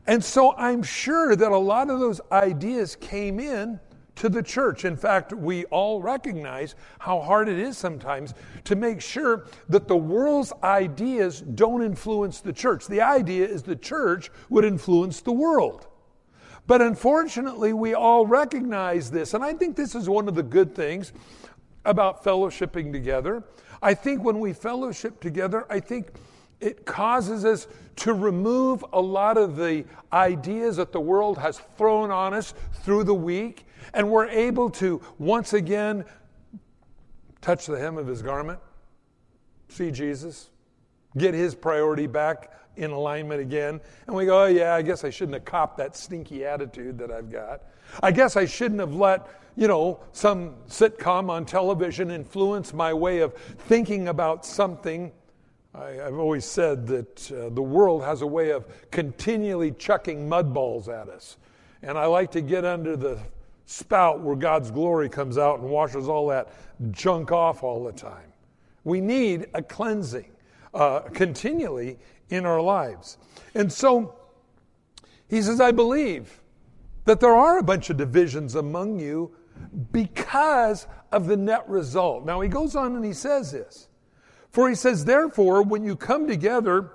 And 0.06 0.22
so 0.22 0.54
I'm 0.56 0.84
sure 0.84 1.34
that 1.34 1.50
a 1.50 1.58
lot 1.58 1.90
of 1.90 1.98
those 1.98 2.20
ideas 2.30 2.96
came 2.96 3.40
in 3.40 3.80
to 4.16 4.28
the 4.28 4.42
church. 4.42 4.84
In 4.84 4.96
fact, 4.96 5.32
we 5.32 5.64
all 5.66 6.02
recognize 6.02 6.74
how 6.98 7.20
hard 7.20 7.48
it 7.48 7.58
is 7.58 7.78
sometimes 7.78 8.34
to 8.64 8.74
make 8.74 9.00
sure 9.00 9.46
that 9.68 9.88
the 9.88 9.96
world's 9.96 10.52
ideas 10.62 11.40
don't 11.40 11.82
influence 11.82 12.40
the 12.40 12.52
church. 12.52 12.86
The 12.86 13.02
idea 13.02 13.46
is 13.46 13.62
the 13.62 13.76
church 13.76 14.30
would 14.48 14.64
influence 14.64 15.20
the 15.20 15.32
world. 15.32 15.86
But 16.66 16.82
unfortunately, 16.82 17.72
we 17.72 17.94
all 17.94 18.26
recognize 18.26 19.10
this. 19.10 19.34
And 19.34 19.44
I 19.44 19.52
think 19.52 19.76
this 19.76 19.94
is 19.94 20.08
one 20.08 20.26
of 20.26 20.34
the 20.34 20.42
good 20.42 20.74
things 20.74 21.12
about 21.84 22.24
fellowshipping 22.24 22.92
together. 22.92 23.44
I 23.82 23.94
think 23.94 24.24
when 24.24 24.40
we 24.40 24.52
fellowship 24.52 25.20
together, 25.20 25.64
I 25.70 25.78
think 25.78 26.08
it 26.60 26.86
causes 26.86 27.44
us 27.44 27.68
to 27.96 28.14
remove 28.14 28.84
a 28.92 29.00
lot 29.00 29.36
of 29.36 29.56
the 29.56 29.84
ideas 30.12 30.78
that 30.78 30.90
the 30.90 31.00
world 31.00 31.38
has 31.38 31.60
thrown 31.76 32.10
on 32.10 32.34
us 32.34 32.54
through 32.82 33.04
the 33.04 33.14
week 33.14 33.65
and 33.94 34.10
we're 34.10 34.28
able 34.28 34.70
to 34.70 35.00
once 35.18 35.52
again 35.52 36.04
touch 37.40 37.66
the 37.66 37.78
hem 37.78 37.96
of 37.98 38.06
his 38.06 38.22
garment, 38.22 38.58
see 39.68 39.90
Jesus, 39.90 40.50
get 41.16 41.34
his 41.34 41.54
priority 41.54 42.06
back 42.06 42.52
in 42.76 42.90
alignment 42.90 43.40
again. 43.40 43.80
And 44.06 44.16
we 44.16 44.26
go, 44.26 44.42
oh, 44.42 44.46
yeah, 44.46 44.74
I 44.74 44.82
guess 44.82 45.04
I 45.04 45.10
shouldn't 45.10 45.34
have 45.34 45.44
copped 45.44 45.78
that 45.78 45.96
stinky 45.96 46.44
attitude 46.44 46.98
that 46.98 47.10
I've 47.10 47.30
got. 47.30 47.62
I 48.02 48.12
guess 48.12 48.36
I 48.36 48.44
shouldn't 48.44 48.80
have 48.80 48.94
let, 48.94 49.28
you 49.56 49.68
know, 49.68 50.00
some 50.12 50.56
sitcom 50.68 51.30
on 51.30 51.46
television 51.46 52.10
influence 52.10 52.74
my 52.74 52.92
way 52.92 53.20
of 53.20 53.34
thinking 53.34 54.08
about 54.08 54.44
something. 54.44 55.12
I, 55.74 55.90
have 55.90 56.18
always 56.18 56.44
said 56.44 56.86
that 56.88 57.32
uh, 57.32 57.48
the 57.50 57.62
world 57.62 58.02
has 58.02 58.22
a 58.22 58.26
way 58.26 58.50
of 58.50 58.66
continually 58.90 59.72
chucking 59.72 60.28
mud 60.28 60.52
balls 60.52 60.88
at 60.88 61.08
us. 61.08 61.36
And 61.82 61.96
I 61.98 62.06
like 62.06 62.32
to 62.32 62.40
get 62.40 62.64
under 62.64 62.96
the 62.96 63.20
spout 63.66 64.20
where 64.20 64.36
God's 64.36 64.70
glory 64.70 65.08
comes 65.08 65.36
out 65.36 65.60
and 65.60 65.68
washes 65.68 66.08
all 66.08 66.28
that 66.28 66.52
junk 66.92 67.32
off 67.32 67.62
all 67.62 67.84
the 67.84 67.92
time. 67.92 68.32
We 68.84 69.00
need 69.00 69.46
a 69.54 69.62
cleansing 69.62 70.30
uh, 70.72 71.00
continually 71.12 71.98
in 72.30 72.46
our 72.46 72.60
lives. 72.60 73.18
And 73.54 73.72
so 73.72 74.14
he 75.28 75.42
says, 75.42 75.60
I 75.60 75.72
believe 75.72 76.40
that 77.04 77.20
there 77.20 77.34
are 77.34 77.58
a 77.58 77.62
bunch 77.62 77.90
of 77.90 77.96
divisions 77.96 78.54
among 78.54 78.98
you 78.98 79.34
because 79.92 80.86
of 81.12 81.26
the 81.26 81.36
net 81.36 81.68
result. 81.68 82.24
Now 82.24 82.40
he 82.40 82.48
goes 82.48 82.76
on 82.76 82.94
and 82.94 83.04
he 83.04 83.12
says 83.12 83.52
this. 83.52 83.88
For 84.50 84.68
he 84.68 84.74
says, 84.74 85.04
therefore, 85.04 85.62
when 85.62 85.84
you 85.84 85.96
come 85.96 86.26
together, 86.26 86.92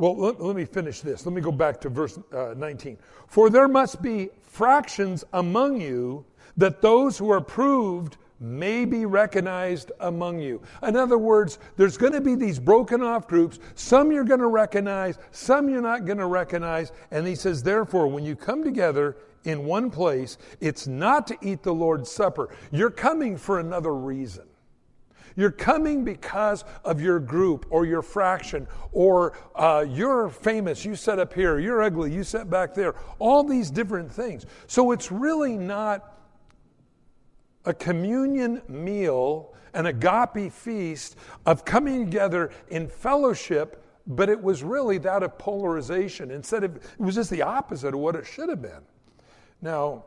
well, 0.00 0.16
let, 0.16 0.40
let, 0.40 0.56
me 0.56 0.64
finish 0.64 1.02
this. 1.02 1.26
Let 1.26 1.34
me 1.34 1.42
go 1.42 1.52
back 1.52 1.78
to 1.82 1.90
verse 1.90 2.18
uh, 2.32 2.54
19. 2.56 2.96
For 3.26 3.50
there 3.50 3.68
must 3.68 4.00
be 4.00 4.30
fractions 4.40 5.24
among 5.34 5.80
you, 5.80 6.24
that 6.56 6.80
those 6.80 7.18
who 7.18 7.30
are 7.30 7.40
proved 7.40 8.16
may 8.40 8.86
be 8.86 9.04
recognized 9.04 9.92
among 10.00 10.40
you. 10.40 10.62
In 10.82 10.96
other 10.96 11.18
words, 11.18 11.58
there's 11.76 11.98
going 11.98 12.14
to 12.14 12.22
be 12.22 12.34
these 12.34 12.58
broken 12.58 13.02
off 13.02 13.28
groups. 13.28 13.58
Some 13.74 14.10
you're 14.10 14.24
going 14.24 14.40
to 14.40 14.46
recognize, 14.46 15.18
some 15.32 15.68
you're 15.68 15.82
not 15.82 16.06
going 16.06 16.18
to 16.18 16.26
recognize. 16.26 16.92
And 17.10 17.26
he 17.26 17.34
says, 17.34 17.62
therefore, 17.62 18.06
when 18.06 18.24
you 18.24 18.34
come 18.34 18.64
together 18.64 19.18
in 19.44 19.66
one 19.66 19.90
place, 19.90 20.38
it's 20.60 20.86
not 20.86 21.26
to 21.26 21.36
eat 21.42 21.62
the 21.62 21.74
Lord's 21.74 22.10
Supper. 22.10 22.48
You're 22.72 22.90
coming 22.90 23.36
for 23.36 23.60
another 23.60 23.94
reason. 23.94 24.44
You're 25.40 25.50
coming 25.50 26.04
because 26.04 26.66
of 26.84 27.00
your 27.00 27.18
group 27.18 27.64
or 27.70 27.86
your 27.86 28.02
fraction, 28.02 28.68
or 28.92 29.32
uh, 29.54 29.86
you're 29.88 30.28
famous, 30.28 30.84
you 30.84 30.94
set 30.94 31.18
up 31.18 31.32
here, 31.32 31.58
you're 31.58 31.80
ugly, 31.80 32.12
you 32.12 32.24
set 32.24 32.50
back 32.50 32.74
there, 32.74 32.94
all 33.18 33.42
these 33.42 33.70
different 33.70 34.12
things. 34.12 34.44
So 34.66 34.92
it's 34.92 35.10
really 35.10 35.56
not 35.56 36.20
a 37.64 37.72
communion 37.72 38.60
meal, 38.68 39.54
an 39.72 39.86
agape 39.86 40.52
feast 40.52 41.16
of 41.46 41.64
coming 41.64 42.04
together 42.04 42.50
in 42.68 42.86
fellowship, 42.86 43.82
but 44.06 44.28
it 44.28 44.42
was 44.42 44.62
really 44.62 44.98
that 44.98 45.22
of 45.22 45.38
polarization. 45.38 46.30
Instead 46.30 46.64
of, 46.64 46.76
it 46.76 46.82
was 46.98 47.14
just 47.14 47.30
the 47.30 47.40
opposite 47.40 47.94
of 47.94 48.00
what 48.00 48.14
it 48.14 48.26
should 48.26 48.50
have 48.50 48.60
been. 48.60 48.82
Now, 49.62 50.04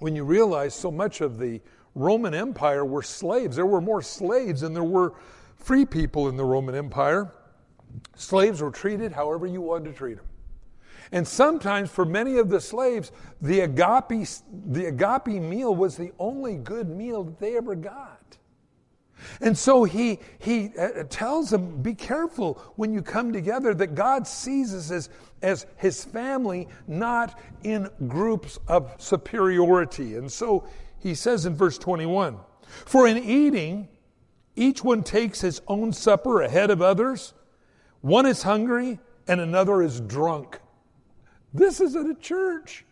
when 0.00 0.14
you 0.14 0.24
realize 0.24 0.74
so 0.74 0.90
much 0.90 1.22
of 1.22 1.38
the 1.38 1.62
Roman 1.94 2.34
Empire 2.34 2.84
were 2.84 3.02
slaves, 3.02 3.56
there 3.56 3.66
were 3.66 3.80
more 3.80 4.02
slaves 4.02 4.62
than 4.62 4.72
there 4.72 4.82
were 4.84 5.14
free 5.56 5.84
people 5.84 6.28
in 6.28 6.36
the 6.36 6.44
Roman 6.44 6.74
Empire. 6.74 7.32
Slaves 8.16 8.62
were 8.62 8.70
treated 8.70 9.12
however 9.12 9.46
you 9.46 9.60
wanted 9.60 9.90
to 9.90 9.96
treat 9.96 10.16
them. 10.16 10.26
And 11.12 11.28
sometimes 11.28 11.90
for 11.90 12.06
many 12.06 12.38
of 12.38 12.48
the 12.48 12.60
slaves, 12.60 13.12
the 13.42 13.60
agape, 13.60 14.26
the 14.68 14.86
agape 14.86 15.42
meal 15.42 15.74
was 15.74 15.96
the 15.96 16.10
only 16.18 16.56
good 16.56 16.88
meal 16.88 17.24
that 17.24 17.38
they 17.38 17.56
ever 17.56 17.74
got. 17.74 18.38
And 19.40 19.56
so 19.56 19.84
he, 19.84 20.18
he 20.38 20.72
uh, 20.78 21.04
tells 21.08 21.50
them, 21.50 21.82
be 21.82 21.94
careful 21.94 22.60
when 22.76 22.92
you 22.92 23.02
come 23.02 23.32
together 23.32 23.74
that 23.74 23.94
God 23.94 24.26
sees 24.26 24.74
us 24.74 24.90
as, 24.90 25.10
as 25.42 25.66
his 25.76 26.04
family, 26.04 26.66
not 26.88 27.38
in 27.62 27.88
groups 28.08 28.58
of 28.66 28.94
superiority. 28.98 30.16
And 30.16 30.32
so 30.32 30.64
he 31.02 31.14
says 31.14 31.46
in 31.46 31.54
verse 31.54 31.78
21 31.78 32.38
For 32.66 33.06
in 33.06 33.18
eating, 33.18 33.88
each 34.54 34.84
one 34.84 35.02
takes 35.02 35.40
his 35.40 35.60
own 35.66 35.92
supper 35.92 36.42
ahead 36.42 36.70
of 36.70 36.80
others. 36.80 37.34
One 38.00 38.26
is 38.26 38.42
hungry 38.42 38.98
and 39.26 39.40
another 39.40 39.82
is 39.82 40.00
drunk. 40.00 40.60
This 41.54 41.80
is 41.80 41.96
at 41.96 42.06
a 42.06 42.14
church. 42.14 42.84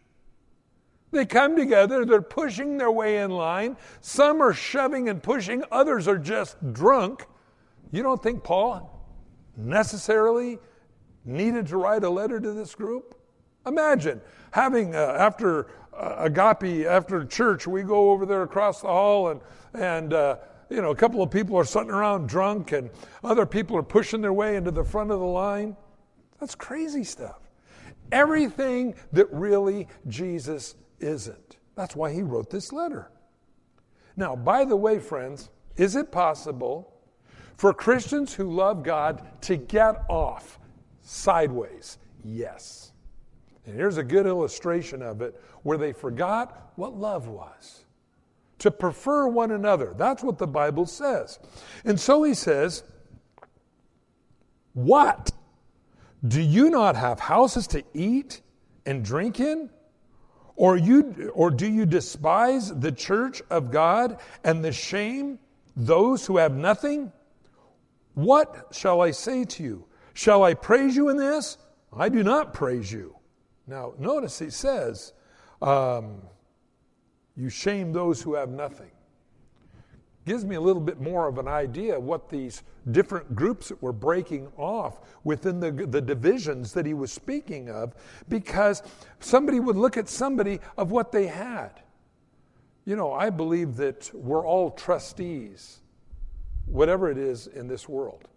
They 1.12 1.26
come 1.26 1.56
together, 1.56 2.04
they're 2.04 2.22
pushing 2.22 2.78
their 2.78 2.90
way 2.90 3.18
in 3.18 3.30
line. 3.30 3.76
Some 4.00 4.40
are 4.40 4.52
shoving 4.52 5.08
and 5.08 5.22
pushing, 5.22 5.64
others 5.72 6.06
are 6.06 6.18
just 6.18 6.56
drunk. 6.72 7.26
You 7.90 8.02
don't 8.02 8.22
think 8.22 8.44
Paul 8.44 9.04
necessarily 9.56 10.58
needed 11.24 11.66
to 11.68 11.76
write 11.76 12.04
a 12.04 12.10
letter 12.10 12.38
to 12.38 12.52
this 12.52 12.74
group? 12.74 13.19
Imagine 13.66 14.20
having, 14.50 14.94
uh, 14.94 15.16
after 15.18 15.66
uh, 15.92 16.16
agape, 16.18 16.86
after 16.86 17.24
church, 17.24 17.66
we 17.66 17.82
go 17.82 18.10
over 18.10 18.26
there 18.26 18.42
across 18.42 18.80
the 18.80 18.88
hall 18.88 19.28
and, 19.28 19.40
and 19.74 20.12
uh, 20.12 20.36
you 20.70 20.80
know, 20.80 20.90
a 20.90 20.96
couple 20.96 21.22
of 21.22 21.30
people 21.30 21.56
are 21.56 21.64
sitting 21.64 21.90
around 21.90 22.28
drunk 22.28 22.72
and 22.72 22.90
other 23.24 23.44
people 23.44 23.76
are 23.76 23.82
pushing 23.82 24.20
their 24.20 24.32
way 24.32 24.56
into 24.56 24.70
the 24.70 24.84
front 24.84 25.10
of 25.10 25.18
the 25.18 25.26
line. 25.26 25.76
That's 26.38 26.54
crazy 26.54 27.04
stuff. 27.04 27.40
Everything 28.12 28.94
that 29.12 29.30
really 29.32 29.88
Jesus 30.08 30.74
isn't. 31.00 31.56
That's 31.74 31.94
why 31.94 32.12
he 32.12 32.22
wrote 32.22 32.50
this 32.50 32.72
letter. 32.72 33.10
Now, 34.16 34.36
by 34.36 34.64
the 34.64 34.76
way, 34.76 34.98
friends, 34.98 35.50
is 35.76 35.96
it 35.96 36.10
possible 36.10 36.94
for 37.56 37.72
Christians 37.72 38.34
who 38.34 38.52
love 38.52 38.82
God 38.82 39.26
to 39.42 39.56
get 39.56 40.04
off 40.08 40.58
sideways? 41.02 41.98
Yes. 42.24 42.89
And 43.70 43.78
here's 43.78 43.98
a 43.98 44.02
good 44.02 44.26
illustration 44.26 45.00
of 45.00 45.22
it 45.22 45.40
where 45.62 45.78
they 45.78 45.92
forgot 45.92 46.72
what 46.74 46.96
love 46.96 47.28
was. 47.28 47.84
To 48.58 48.70
prefer 48.72 49.28
one 49.28 49.52
another. 49.52 49.94
That's 49.96 50.24
what 50.24 50.38
the 50.38 50.46
Bible 50.48 50.86
says. 50.86 51.38
And 51.84 51.98
so 51.98 52.24
he 52.24 52.34
says, 52.34 52.82
What? 54.74 55.30
Do 56.26 56.40
you 56.40 56.68
not 56.68 56.96
have 56.96 57.20
houses 57.20 57.68
to 57.68 57.84
eat 57.94 58.40
and 58.86 59.04
drink 59.04 59.38
in? 59.38 59.70
Or, 60.56 60.76
you, 60.76 61.30
or 61.32 61.52
do 61.52 61.68
you 61.68 61.86
despise 61.86 62.74
the 62.74 62.90
church 62.90 63.40
of 63.50 63.70
God 63.70 64.18
and 64.42 64.64
the 64.64 64.72
shame 64.72 65.38
those 65.76 66.26
who 66.26 66.38
have 66.38 66.56
nothing? 66.56 67.12
What 68.14 68.66
shall 68.72 69.00
I 69.00 69.12
say 69.12 69.44
to 69.44 69.62
you? 69.62 69.84
Shall 70.12 70.42
I 70.42 70.54
praise 70.54 70.96
you 70.96 71.08
in 71.08 71.16
this? 71.16 71.56
I 71.96 72.08
do 72.08 72.24
not 72.24 72.52
praise 72.52 72.90
you. 72.90 73.14
Now, 73.70 73.94
notice 74.00 74.40
he 74.40 74.50
says, 74.50 75.12
um, 75.62 76.22
You 77.36 77.48
shame 77.48 77.92
those 77.92 78.20
who 78.20 78.34
have 78.34 78.50
nothing 78.50 78.90
gives 80.26 80.44
me 80.44 80.54
a 80.54 80.60
little 80.60 80.82
bit 80.82 81.00
more 81.00 81.26
of 81.26 81.38
an 81.38 81.48
idea 81.48 81.98
what 81.98 82.28
these 82.28 82.62
different 82.90 83.34
groups 83.34 83.68
that 83.68 83.82
were 83.82 83.92
breaking 83.92 84.46
off 84.56 85.00
within 85.24 85.58
the, 85.58 85.72
the 85.72 86.00
divisions 86.00 86.72
that 86.72 86.84
he 86.84 86.94
was 86.94 87.10
speaking 87.10 87.70
of, 87.70 87.94
because 88.28 88.82
somebody 89.18 89.58
would 89.58 89.76
look 89.76 89.96
at 89.96 90.08
somebody 90.08 90.60
of 90.76 90.90
what 90.90 91.10
they 91.10 91.26
had. 91.26 91.82
You 92.84 92.96
know, 92.96 93.12
I 93.12 93.30
believe 93.30 93.76
that 93.76 94.10
we're 94.14 94.46
all 94.46 94.70
trustees, 94.70 95.80
whatever 96.66 97.10
it 97.10 97.18
is 97.18 97.46
in 97.46 97.66
this 97.66 97.88
world. 97.88 98.28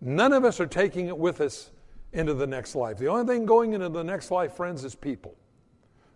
None 0.00 0.32
of 0.32 0.44
us 0.44 0.58
are 0.58 0.66
taking 0.66 1.06
it 1.08 1.16
with 1.16 1.40
us 1.40 1.70
into 2.14 2.32
the 2.34 2.46
next 2.46 2.74
life. 2.74 2.96
The 2.96 3.08
only 3.08 3.26
thing 3.26 3.44
going 3.44 3.74
into 3.74 3.88
the 3.88 4.04
next 4.04 4.30
life, 4.30 4.54
friends, 4.54 4.84
is 4.84 4.94
people. 4.94 5.34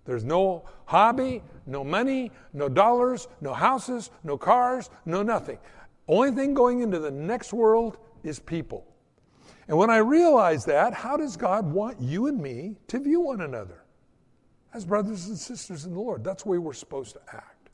There's 0.05 0.25
no 0.25 0.65
hobby, 0.87 1.43
no 1.67 1.85
money, 1.85 2.31
no 2.55 2.69
dollars, 2.69 3.29
no 3.43 3.53
houses, 3.53 4.11
no 4.25 4.39
cars, 4.39 4.89
no 5.05 5.23
nothing. 5.23 5.59
Only 6.07 6.31
thing 6.31 6.55
going 6.55 6.81
into 6.81 6.99
the 6.99 7.11
next 7.11 7.53
world 7.53 7.99
is 8.23 8.39
people. 8.39 8.87
And 9.67 9.77
when 9.77 9.91
I 9.91 9.99
realize 9.99 10.65
that, 10.65 10.95
how 10.95 11.19
does 11.19 11.37
God 11.37 11.71
want 11.71 12.01
you 12.01 12.27
and 12.27 12.41
me 12.41 12.77
to 12.87 12.99
view 12.99 13.21
one 13.21 13.43
another? 13.43 13.85
As 14.73 14.87
brothers 14.87 15.27
and 15.27 15.37
sisters 15.37 15.85
in 15.85 15.93
the 15.93 16.01
Lord. 16.01 16.25
That's 16.25 16.45
the 16.45 16.49
way 16.49 16.59
we're 16.59 16.73
supposed 16.73 17.15
to 17.15 17.21
act. 17.31 17.69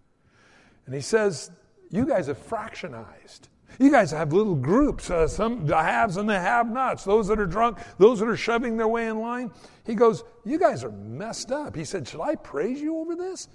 And 0.87 0.95
he 0.95 1.01
says, 1.01 1.53
You 1.91 2.05
guys 2.05 2.27
have 2.27 2.45
fractionized. 2.45 3.49
You 3.79 3.91
guys 3.91 4.11
have 4.11 4.33
little 4.33 4.55
groups, 4.55 5.11
uh, 5.11 5.27
some 5.27 5.67
the 5.67 5.77
haves 5.77 6.17
and 6.17 6.29
the 6.29 6.39
have 6.39 6.71
nots, 6.71 7.05
those 7.05 7.29
that 7.29 7.41
are 7.41 7.47
drunk, 7.47 7.79
those 7.99 8.21
that 8.21 8.29
are 8.29 8.37
shoving 8.37 8.77
their 8.77 8.89
way 8.89 9.09
in 9.09 9.19
line. 9.21 9.51
He 9.85 9.95
goes, 9.95 10.25
You 10.45 10.59
guys 10.59 10.85
are 10.85 10.93
messed 10.93 11.51
up. 11.51 11.75
He 11.75 11.85
said, 11.85 12.07
Should 12.07 12.21
I 12.21 12.37
praise 12.37 12.81
you 12.81 12.99
over 12.99 13.15
this? 13.17 13.49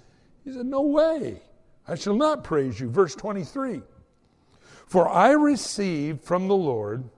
He 0.44 0.52
said, 0.52 0.66
No 0.66 0.82
way. 0.82 1.42
I 1.88 1.94
shall 1.94 2.14
not 2.14 2.44
praise 2.44 2.78
you. 2.78 2.90
Verse 2.90 3.14
23 3.14 3.82
For 4.86 5.08
I 5.08 5.30
received 5.30 6.22
from 6.22 6.48
the 6.48 6.56
Lord 6.56 7.08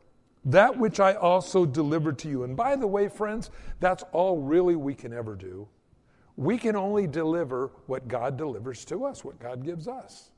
that 0.45 0.77
which 0.77 0.99
I 0.99 1.15
also 1.15 1.65
delivered 1.67 2.19
to 2.21 2.29
you. 2.29 2.45
And 2.45 2.57
by 2.57 2.77
the 2.77 2.87
way, 2.87 3.09
friends, 3.09 3.51
that's 3.81 4.03
all 4.13 4.39
really 4.39 4.77
we 4.77 4.95
can 4.95 5.13
ever 5.13 5.35
do. 5.35 5.69
We 6.37 6.57
can 6.59 6.77
only 6.77 7.07
deliver 7.07 7.71
what 7.87 8.09
God 8.09 8.37
delivers 8.37 8.85
to 8.87 9.05
us, 9.05 9.25
what 9.25 9.39
God 9.39 9.65
gives 9.65 9.87
us. 9.87 10.31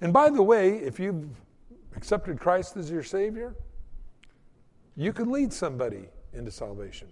And 0.00 0.12
by 0.12 0.30
the 0.30 0.42
way, 0.42 0.76
if 0.76 1.00
you've 1.00 1.28
accepted 1.96 2.40
Christ 2.40 2.76
as 2.76 2.90
your 2.90 3.02
Savior, 3.02 3.54
you 4.96 5.12
can 5.12 5.30
lead 5.30 5.52
somebody 5.52 6.08
into 6.32 6.50
salvation. 6.50 7.08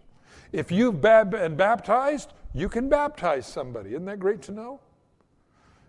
If 0.53 0.71
you've 0.71 1.01
been 1.01 1.57
baptized, 1.57 2.33
you 2.55 2.69
can 2.69 2.89
baptize 2.89 3.47
somebody. 3.47 3.91
Isn't 3.91 4.05
that 4.07 4.19
great 4.19 4.43
to 4.43 4.53
know? 4.53 4.81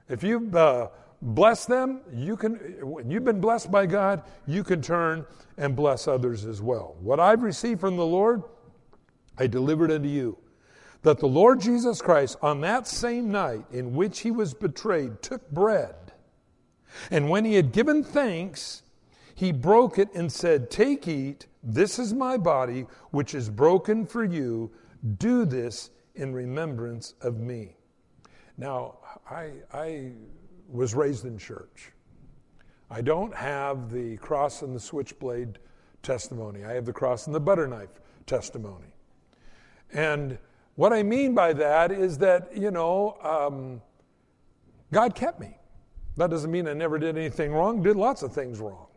If 0.09 0.23
you've 0.23 0.55
uh, 0.55 0.89
blessed 1.21 1.67
them, 1.67 2.01
you 2.11 2.35
can. 2.35 2.55
When 2.81 3.09
you've 3.09 3.25
been 3.25 3.41
blessed 3.41 3.71
by 3.71 3.85
God, 3.85 4.23
you 4.47 4.63
can 4.63 4.81
turn 4.81 5.25
and 5.57 5.75
bless 5.75 6.07
others 6.07 6.45
as 6.45 6.61
well. 6.61 6.95
What 6.99 7.19
I've 7.19 7.43
received 7.43 7.79
from 7.79 7.97
the 7.97 8.05
Lord, 8.05 8.43
I 9.37 9.47
delivered 9.47 9.91
unto 9.91 10.09
you. 10.09 10.37
That 11.03 11.19
the 11.19 11.27
Lord 11.27 11.59
Jesus 11.59 12.01
Christ, 12.01 12.37
on 12.41 12.61
that 12.61 12.87
same 12.87 13.29
night 13.29 13.65
in 13.71 13.93
which 13.93 14.19
he 14.21 14.31
was 14.31 14.53
betrayed, 14.53 15.21
took 15.21 15.49
bread. 15.51 15.95
And 17.11 17.29
when 17.29 17.45
he 17.45 17.55
had 17.55 17.71
given 17.71 18.03
thanks, 18.03 18.83
he 19.35 19.51
broke 19.51 19.97
it 19.97 20.09
and 20.13 20.31
said, 20.31 20.69
Take, 20.69 21.07
eat, 21.07 21.47
this 21.63 21.97
is 21.97 22.13
my 22.13 22.37
body, 22.37 22.85
which 23.11 23.33
is 23.33 23.49
broken 23.49 24.05
for 24.05 24.23
you. 24.23 24.71
Do 25.17 25.45
this 25.45 25.89
in 26.15 26.33
remembrance 26.33 27.15
of 27.21 27.39
me. 27.39 27.75
Now, 28.57 28.97
I, 29.29 29.51
I 29.73 30.11
was 30.69 30.93
raised 30.93 31.25
in 31.25 31.37
church. 31.37 31.91
I 32.89 33.01
don't 33.01 33.33
have 33.33 33.91
the 33.91 34.17
cross 34.17 34.61
and 34.61 34.75
the 34.75 34.79
switchblade 34.79 35.57
testimony, 36.03 36.65
I 36.65 36.73
have 36.73 36.85
the 36.85 36.93
cross 36.93 37.27
and 37.27 37.35
the 37.35 37.39
butter 37.39 37.65
knife 37.65 38.01
testimony. 38.25 38.93
And 39.93 40.37
what 40.75 40.91
I 40.91 41.01
mean 41.01 41.33
by 41.33 41.53
that 41.53 41.91
is 41.91 42.17
that, 42.19 42.55
you 42.55 42.71
know, 42.71 43.17
um, 43.23 43.81
God 44.91 45.15
kept 45.15 45.39
me. 45.39 45.57
That 46.17 46.29
doesn't 46.29 46.51
mean 46.51 46.67
I 46.67 46.73
never 46.73 46.99
did 46.99 47.17
anything 47.17 47.53
wrong, 47.53 47.81
did 47.81 47.95
lots 47.95 48.21
of 48.23 48.33
things 48.33 48.59
wrong. 48.59 48.87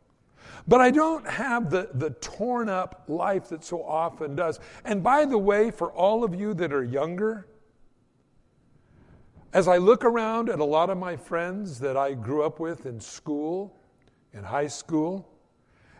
But 0.69 0.81
I 0.81 0.91
don't 0.91 1.27
have 1.27 1.71
the, 1.71 1.91
the 1.95 2.11
torn 2.11 2.69
up 2.69 3.05
life 3.09 3.49
that 3.51 3.65
so 3.65 3.83
often 3.83 4.35
does. 4.35 4.59
And 4.85 5.03
by 5.03 5.25
the 5.25 5.39
way, 5.39 5.71
for 5.71 5.93
all 5.93 6.25
of 6.25 6.35
you 6.35 6.55
that 6.55 6.73
are 6.73 6.85
younger, 6.85 7.47
as 9.53 9.69
I 9.69 9.79
look 9.79 10.05
around 10.05 10.51
at 10.51 10.59
a 10.59 10.65
lot 10.65 10.91
of 10.91 10.99
my 10.99 11.17
friends 11.17 11.79
that 11.81 11.97
I 11.97 12.15
grew 12.15 12.43
up 12.43 12.61
with 12.61 12.85
in 12.85 13.01
school, 13.01 13.75
in 14.33 14.45
high 14.45 14.67
school, 14.67 15.29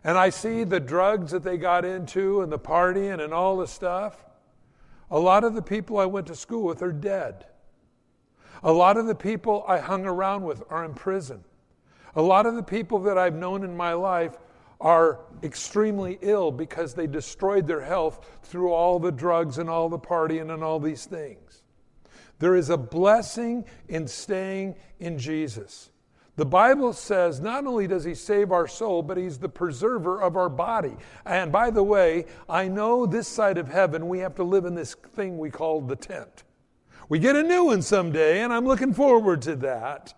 and 0.05 0.19
I 0.19 0.31
see 0.31 0.65
the 0.65 0.81
drugs 0.81 1.31
that 1.31 1.43
they 1.43 1.57
got 1.57 1.85
into 1.85 2.43
and 2.43 2.53
the 2.53 2.59
partying 2.59 3.23
and 3.23 3.33
all 3.33 3.57
the 3.57 3.67
stuff, 3.67 4.25
a 5.11 5.19
lot 5.19 5.45
of 5.45 5.55
the 5.55 5.63
people 5.63 5.99
I 5.99 6.07
went 6.07 6.27
to 6.27 6.35
school 6.35 6.65
with 6.65 6.83
are 6.83 6.93
dead. 6.93 7.47
A 8.63 8.73
lot 8.73 8.97
of 8.97 9.07
the 9.07 9.15
people 9.15 9.65
I 9.67 9.79
hung 9.79 10.07
around 10.07 10.45
with 10.45 10.63
are 10.71 10.85
in 10.85 10.95
prison. 10.95 11.45
A 12.15 12.23
lot 12.23 12.47
of 12.47 12.55
the 12.55 12.63
people 12.63 12.99
that 13.01 13.19
I've 13.19 13.35
known 13.35 13.63
in 13.63 13.77
my 13.77 13.93
life 13.93 14.39
are 14.81 15.21
extremely 15.43 16.19
ill 16.23 16.51
because 16.51 16.95
they 16.95 17.07
destroyed 17.07 17.67
their 17.67 17.81
health 17.81 18.27
through 18.43 18.73
all 18.73 18.99
the 18.99 19.13
drugs 19.13 19.59
and 19.59 19.69
all 19.69 19.89
the 19.89 19.99
partying 19.99 20.53
and 20.53 20.63
all 20.63 20.81
these 20.81 21.07
things. 21.07 21.63
There 22.39 22.55
is 22.55 22.71
a 22.71 22.77
blessing 22.77 23.65
in 23.89 24.07
staying 24.07 24.77
in 25.01 25.19
Jesus. 25.19 25.91
The 26.37 26.45
Bible 26.45 26.93
says 26.93 27.41
not 27.41 27.67
only 27.67 27.87
does 27.87 28.05
He 28.05 28.15
save 28.15 28.53
our 28.53 28.69
soul, 28.69 29.03
but 29.03 29.17
He's 29.17 29.39
the 29.39 29.49
preserver 29.49 30.21
of 30.21 30.37
our 30.37 30.51
body. 30.51 30.97
And 31.25 31.51
by 31.51 31.71
the 31.71 31.83
way, 31.83 32.27
I 32.49 32.69
know 32.69 33.07
this 33.07 33.27
side 33.27 33.57
of 33.57 33.69
heaven 33.69 34.09
we 34.09 34.19
have 34.19 34.35
to 34.35 34.45
live 34.45 34.67
in 34.67 34.75
this 34.75 34.95
thing 34.95 35.39
we 35.39 35.51
call 35.51 35.81
the 35.81 35.97
tent. 35.97 36.45
We 37.09 37.19
get 37.19 37.37
a 37.37 37.43
new 37.43 37.67
one 37.67 37.83
someday, 37.83 38.43
and 38.43 38.53
I'm 38.53 38.67
looking 38.67 38.93
forward 38.93 39.43
to 39.43 39.57
that. 39.57 40.15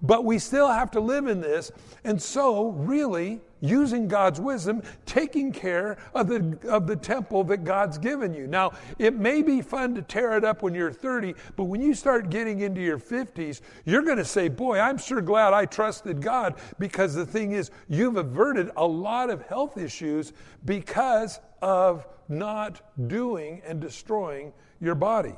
But 0.00 0.24
we 0.24 0.38
still 0.38 0.68
have 0.68 0.90
to 0.92 1.00
live 1.00 1.26
in 1.26 1.40
this. 1.40 1.72
And 2.04 2.20
so, 2.22 2.68
really, 2.68 3.40
using 3.60 4.06
God's 4.06 4.40
wisdom, 4.40 4.82
taking 5.06 5.52
care 5.52 5.98
of 6.14 6.28
the, 6.28 6.58
of 6.68 6.86
the 6.86 6.94
temple 6.96 7.44
that 7.44 7.64
God's 7.64 7.98
given 7.98 8.32
you. 8.32 8.46
Now, 8.46 8.72
it 8.98 9.14
may 9.14 9.42
be 9.42 9.60
fun 9.60 9.94
to 9.96 10.02
tear 10.02 10.36
it 10.36 10.44
up 10.44 10.62
when 10.62 10.74
you're 10.74 10.92
30, 10.92 11.34
but 11.56 11.64
when 11.64 11.82
you 11.82 11.94
start 11.94 12.30
getting 12.30 12.60
into 12.60 12.80
your 12.80 12.98
50s, 12.98 13.60
you're 13.84 14.02
going 14.02 14.18
to 14.18 14.24
say, 14.24 14.48
Boy, 14.48 14.78
I'm 14.78 14.98
sure 14.98 15.20
glad 15.20 15.52
I 15.52 15.64
trusted 15.64 16.22
God 16.22 16.54
because 16.78 17.14
the 17.14 17.26
thing 17.26 17.52
is, 17.52 17.70
you've 17.88 18.16
averted 18.16 18.70
a 18.76 18.86
lot 18.86 19.30
of 19.30 19.42
health 19.42 19.76
issues 19.76 20.32
because 20.64 21.40
of 21.60 22.06
not 22.28 23.08
doing 23.08 23.62
and 23.66 23.80
destroying 23.80 24.52
your 24.80 24.94
body. 24.94 25.34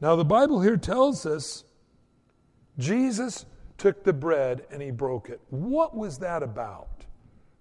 Now, 0.00 0.16
the 0.16 0.24
Bible 0.24 0.60
here 0.60 0.76
tells 0.76 1.24
us 1.24 1.64
Jesus 2.78 3.46
took 3.78 4.04
the 4.04 4.12
bread 4.12 4.66
and 4.70 4.82
he 4.82 4.90
broke 4.90 5.28
it. 5.28 5.40
What 5.50 5.96
was 5.96 6.18
that 6.18 6.42
about? 6.42 6.88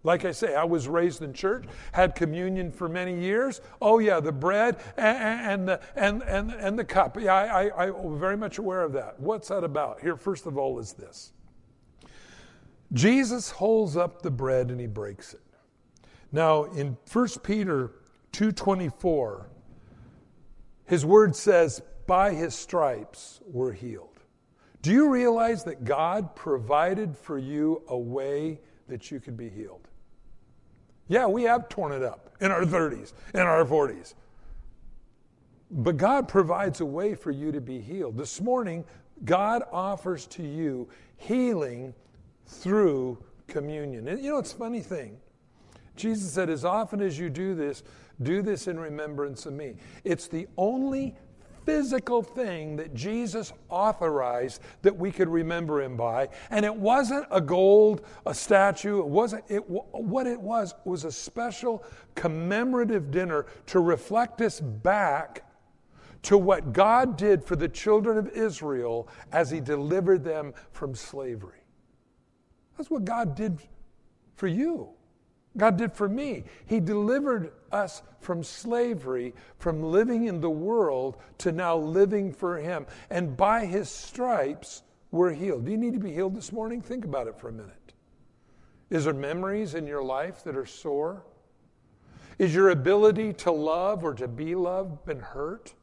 Like 0.04 0.24
I 0.24 0.32
say, 0.34 0.54
I 0.54 0.66
was 0.66 0.88
raised 0.88 1.24
in 1.24 1.34
church, 1.34 1.66
had 1.92 2.14
communion 2.14 2.72
for 2.72 2.88
many 2.88 3.20
years. 3.20 3.60
Oh, 3.82 3.98
yeah, 3.98 4.20
the 4.20 4.32
bread 4.32 4.78
and, 4.98 5.18
and, 5.18 5.68
the, 5.68 5.82
and, 5.96 6.22
and, 6.22 6.52
and 6.52 6.78
the 6.78 6.84
cup. 6.84 7.20
Yeah, 7.20 7.34
I, 7.34 7.68
I, 7.70 7.86
I'm 7.88 8.20
very 8.20 8.38
much 8.38 8.60
aware 8.60 8.84
of 8.84 8.94
that. 8.94 9.20
What's 9.20 9.48
that 9.48 9.64
about? 9.64 10.02
Here, 10.02 10.16
first 10.16 10.46
of 10.46 10.60
all, 10.60 10.78
is 10.78 10.94
this 10.94 11.32
Jesus 12.94 13.50
holds 13.50 13.98
up 13.98 14.22
the 14.22 14.30
bread 14.30 14.70
and 14.70 14.80
he 14.80 14.86
breaks 14.86 15.34
it. 15.34 15.42
Now, 16.32 16.66
in 16.66 16.98
1 17.12 17.28
Peter 17.42 17.92
2.24, 18.32 19.46
his 20.86 21.04
word 21.04 21.36
says, 21.36 21.82
by 22.08 22.34
his 22.34 22.56
stripes 22.56 23.42
we're 23.46 23.72
healed. 23.72 24.20
Do 24.82 24.92
you 24.92 25.10
realize 25.10 25.64
that 25.64 25.84
God 25.84 26.36
provided 26.36 27.18
for 27.18 27.38
you 27.38 27.82
a 27.88 27.98
way 27.98 28.60
that 28.88 29.10
you 29.10 29.20
could 29.20 29.36
be 29.36 29.50
healed? 29.50 29.88
Yeah, 31.08 31.28
we 31.28 31.44
have 31.44 31.70
torn 31.70 31.92
it 31.92 32.04
up 32.04 32.36
in 32.40 32.52
our 32.52 32.64
30s, 32.64 33.14
in 33.34 33.42
our 33.42 33.66
40s. 33.66 34.14
But 35.72 35.98
God 35.98 36.28
provides 36.28 36.82
a 36.82 36.86
way 36.86 37.16
for 37.16 37.32
you 37.32 37.52
to 37.52 37.62
be 37.62 37.80
healed. 37.80 38.18
This 38.18 38.40
morning, 38.40 38.86
God 39.24 39.64
offers 39.72 40.28
to 40.28 40.44
you 40.44 40.88
healing 41.18 41.94
through 42.46 43.18
communion. 43.48 44.08
And 44.08 44.24
you 44.24 44.32
know, 44.32 44.38
it's 44.38 44.54
a 44.54 44.58
funny 44.58 44.82
thing. 44.82 45.18
Jesus 45.96 46.32
said, 46.32 46.50
as 46.50 46.66
often 46.66 47.02
as 47.02 47.18
you 47.18 47.30
do 47.30 47.56
this, 47.56 47.84
do 48.22 48.42
this 48.42 48.68
in 48.68 48.80
remembrance 48.80 49.46
of 49.46 49.54
me. 49.54 49.76
It's 50.04 50.28
the 50.28 50.48
only 50.58 51.16
physical 51.66 52.22
thing 52.22 52.76
that 52.78 52.94
Jesus 52.94 53.52
authorized 53.70 54.62
that 54.84 54.96
we 54.96 55.12
could 55.12 55.28
remember 55.28 55.82
him 55.82 55.98
by. 55.98 56.30
And 56.52 56.66
it 56.66 56.76
wasn't 56.76 57.26
a 57.32 57.42
gold, 57.42 58.06
a 58.26 58.34
statue. 58.34 59.00
It 59.00 59.08
wasn't, 59.08 59.44
it, 59.50 59.68
what 59.70 60.28
it 60.28 60.40
was 60.40 60.74
was 60.86 61.04
a 61.04 61.12
special 61.12 61.84
commemorative 62.14 63.12
dinner 63.12 63.48
to 63.68 63.80
reflect 63.80 64.42
us 64.42 64.60
back 64.60 65.44
to 66.24 66.38
what 66.38 66.74
God 66.74 67.18
did 67.18 67.44
for 67.44 67.56
the 67.56 67.70
children 67.70 68.18
of 68.18 68.30
Israel 68.30 69.08
as 69.32 69.52
he 69.52 69.60
delivered 69.60 70.24
them 70.24 70.54
from 70.72 70.96
slavery. 70.96 71.64
That's 72.78 72.90
what 72.90 73.06
God 73.06 73.36
did 73.36 73.60
for 74.36 74.48
you. 74.48 74.90
God 75.58 75.78
did 75.78 75.94
for 75.94 76.10
me. 76.10 76.44
He 76.66 76.80
delivered 76.80 77.54
us 77.72 78.02
from 78.20 78.44
slavery, 78.44 79.34
from 79.58 79.82
living 79.82 80.26
in 80.26 80.42
the 80.42 80.50
world 80.50 81.18
to 81.40 81.52
now 81.52 81.78
living 81.78 82.34
for 82.34 82.58
Him. 82.58 82.86
And 83.10 83.38
by 83.38 83.66
His 83.66 83.90
stripes, 83.90 84.84
we're 85.12 85.32
healed. 85.34 85.66
Do 85.66 85.72
you 85.72 85.78
need 85.78 85.94
to 85.94 86.00
be 86.00 86.14
healed 86.14 86.36
this 86.36 86.52
morning? 86.52 86.82
Think 86.82 87.06
about 87.06 87.28
it 87.28 87.40
for 87.40 87.50
a 87.50 87.54
minute. 87.54 87.94
Is 88.90 89.06
there 89.06 89.14
memories 89.14 89.76
in 89.76 89.88
your 89.88 90.04
life 90.04 90.44
that 90.44 90.58
are 90.58 90.66
sore? 90.66 91.24
Is 92.38 92.54
your 92.54 92.72
ability 92.72 93.34
to 93.34 93.52
love 93.52 94.04
or 94.04 94.14
to 94.16 94.28
be 94.28 94.56
loved 94.56 95.06
been 95.06 95.20
hurt? 95.20 95.74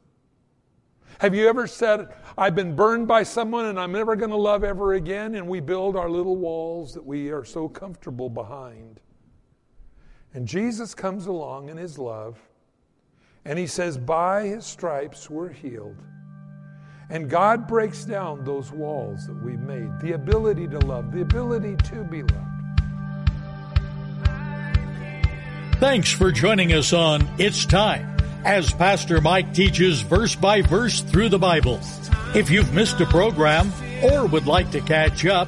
Have 1.19 1.35
you 1.35 1.47
ever 1.47 1.67
said, 1.67 2.13
I've 2.37 2.55
been 2.55 2.75
burned 2.75 3.07
by 3.07 3.23
someone 3.23 3.65
and 3.65 3.79
I'm 3.79 3.91
never 3.91 4.15
going 4.15 4.31
to 4.31 4.37
love 4.37 4.63
ever 4.63 4.93
again? 4.93 5.35
And 5.35 5.47
we 5.47 5.59
build 5.59 5.95
our 5.95 6.09
little 6.09 6.37
walls 6.37 6.93
that 6.93 7.05
we 7.05 7.31
are 7.31 7.45
so 7.45 7.67
comfortable 7.67 8.29
behind. 8.29 8.99
And 10.33 10.47
Jesus 10.47 10.95
comes 10.95 11.27
along 11.27 11.69
in 11.69 11.77
his 11.77 11.99
love, 11.99 12.39
and 13.45 13.59
he 13.59 13.67
says, 13.67 13.97
By 13.97 14.47
his 14.47 14.65
stripes 14.65 15.29
we're 15.29 15.49
healed. 15.49 15.97
And 17.09 17.29
God 17.29 17.67
breaks 17.67 18.05
down 18.05 18.43
those 18.43 18.71
walls 18.71 19.27
that 19.27 19.43
we've 19.43 19.59
made 19.59 19.99
the 19.99 20.13
ability 20.13 20.67
to 20.69 20.79
love, 20.79 21.11
the 21.11 21.21
ability 21.21 21.75
to 21.89 22.03
be 22.03 22.23
loved. 22.23 22.53
Thanks 25.79 26.11
for 26.11 26.31
joining 26.31 26.73
us 26.73 26.93
on 26.93 27.27
It's 27.37 27.65
Time 27.65 28.15
as 28.45 28.73
Pastor 28.73 29.21
Mike 29.21 29.53
teaches 29.53 30.01
verse 30.01 30.35
by 30.35 30.61
verse 30.61 31.01
through 31.01 31.29
the 31.29 31.39
Bible. 31.39 31.79
If 32.33 32.49
you've 32.49 32.73
missed 32.73 32.99
a 33.01 33.05
program 33.05 33.71
or 34.01 34.25
would 34.25 34.47
like 34.47 34.71
to 34.71 34.81
catch 34.81 35.25
up, 35.25 35.47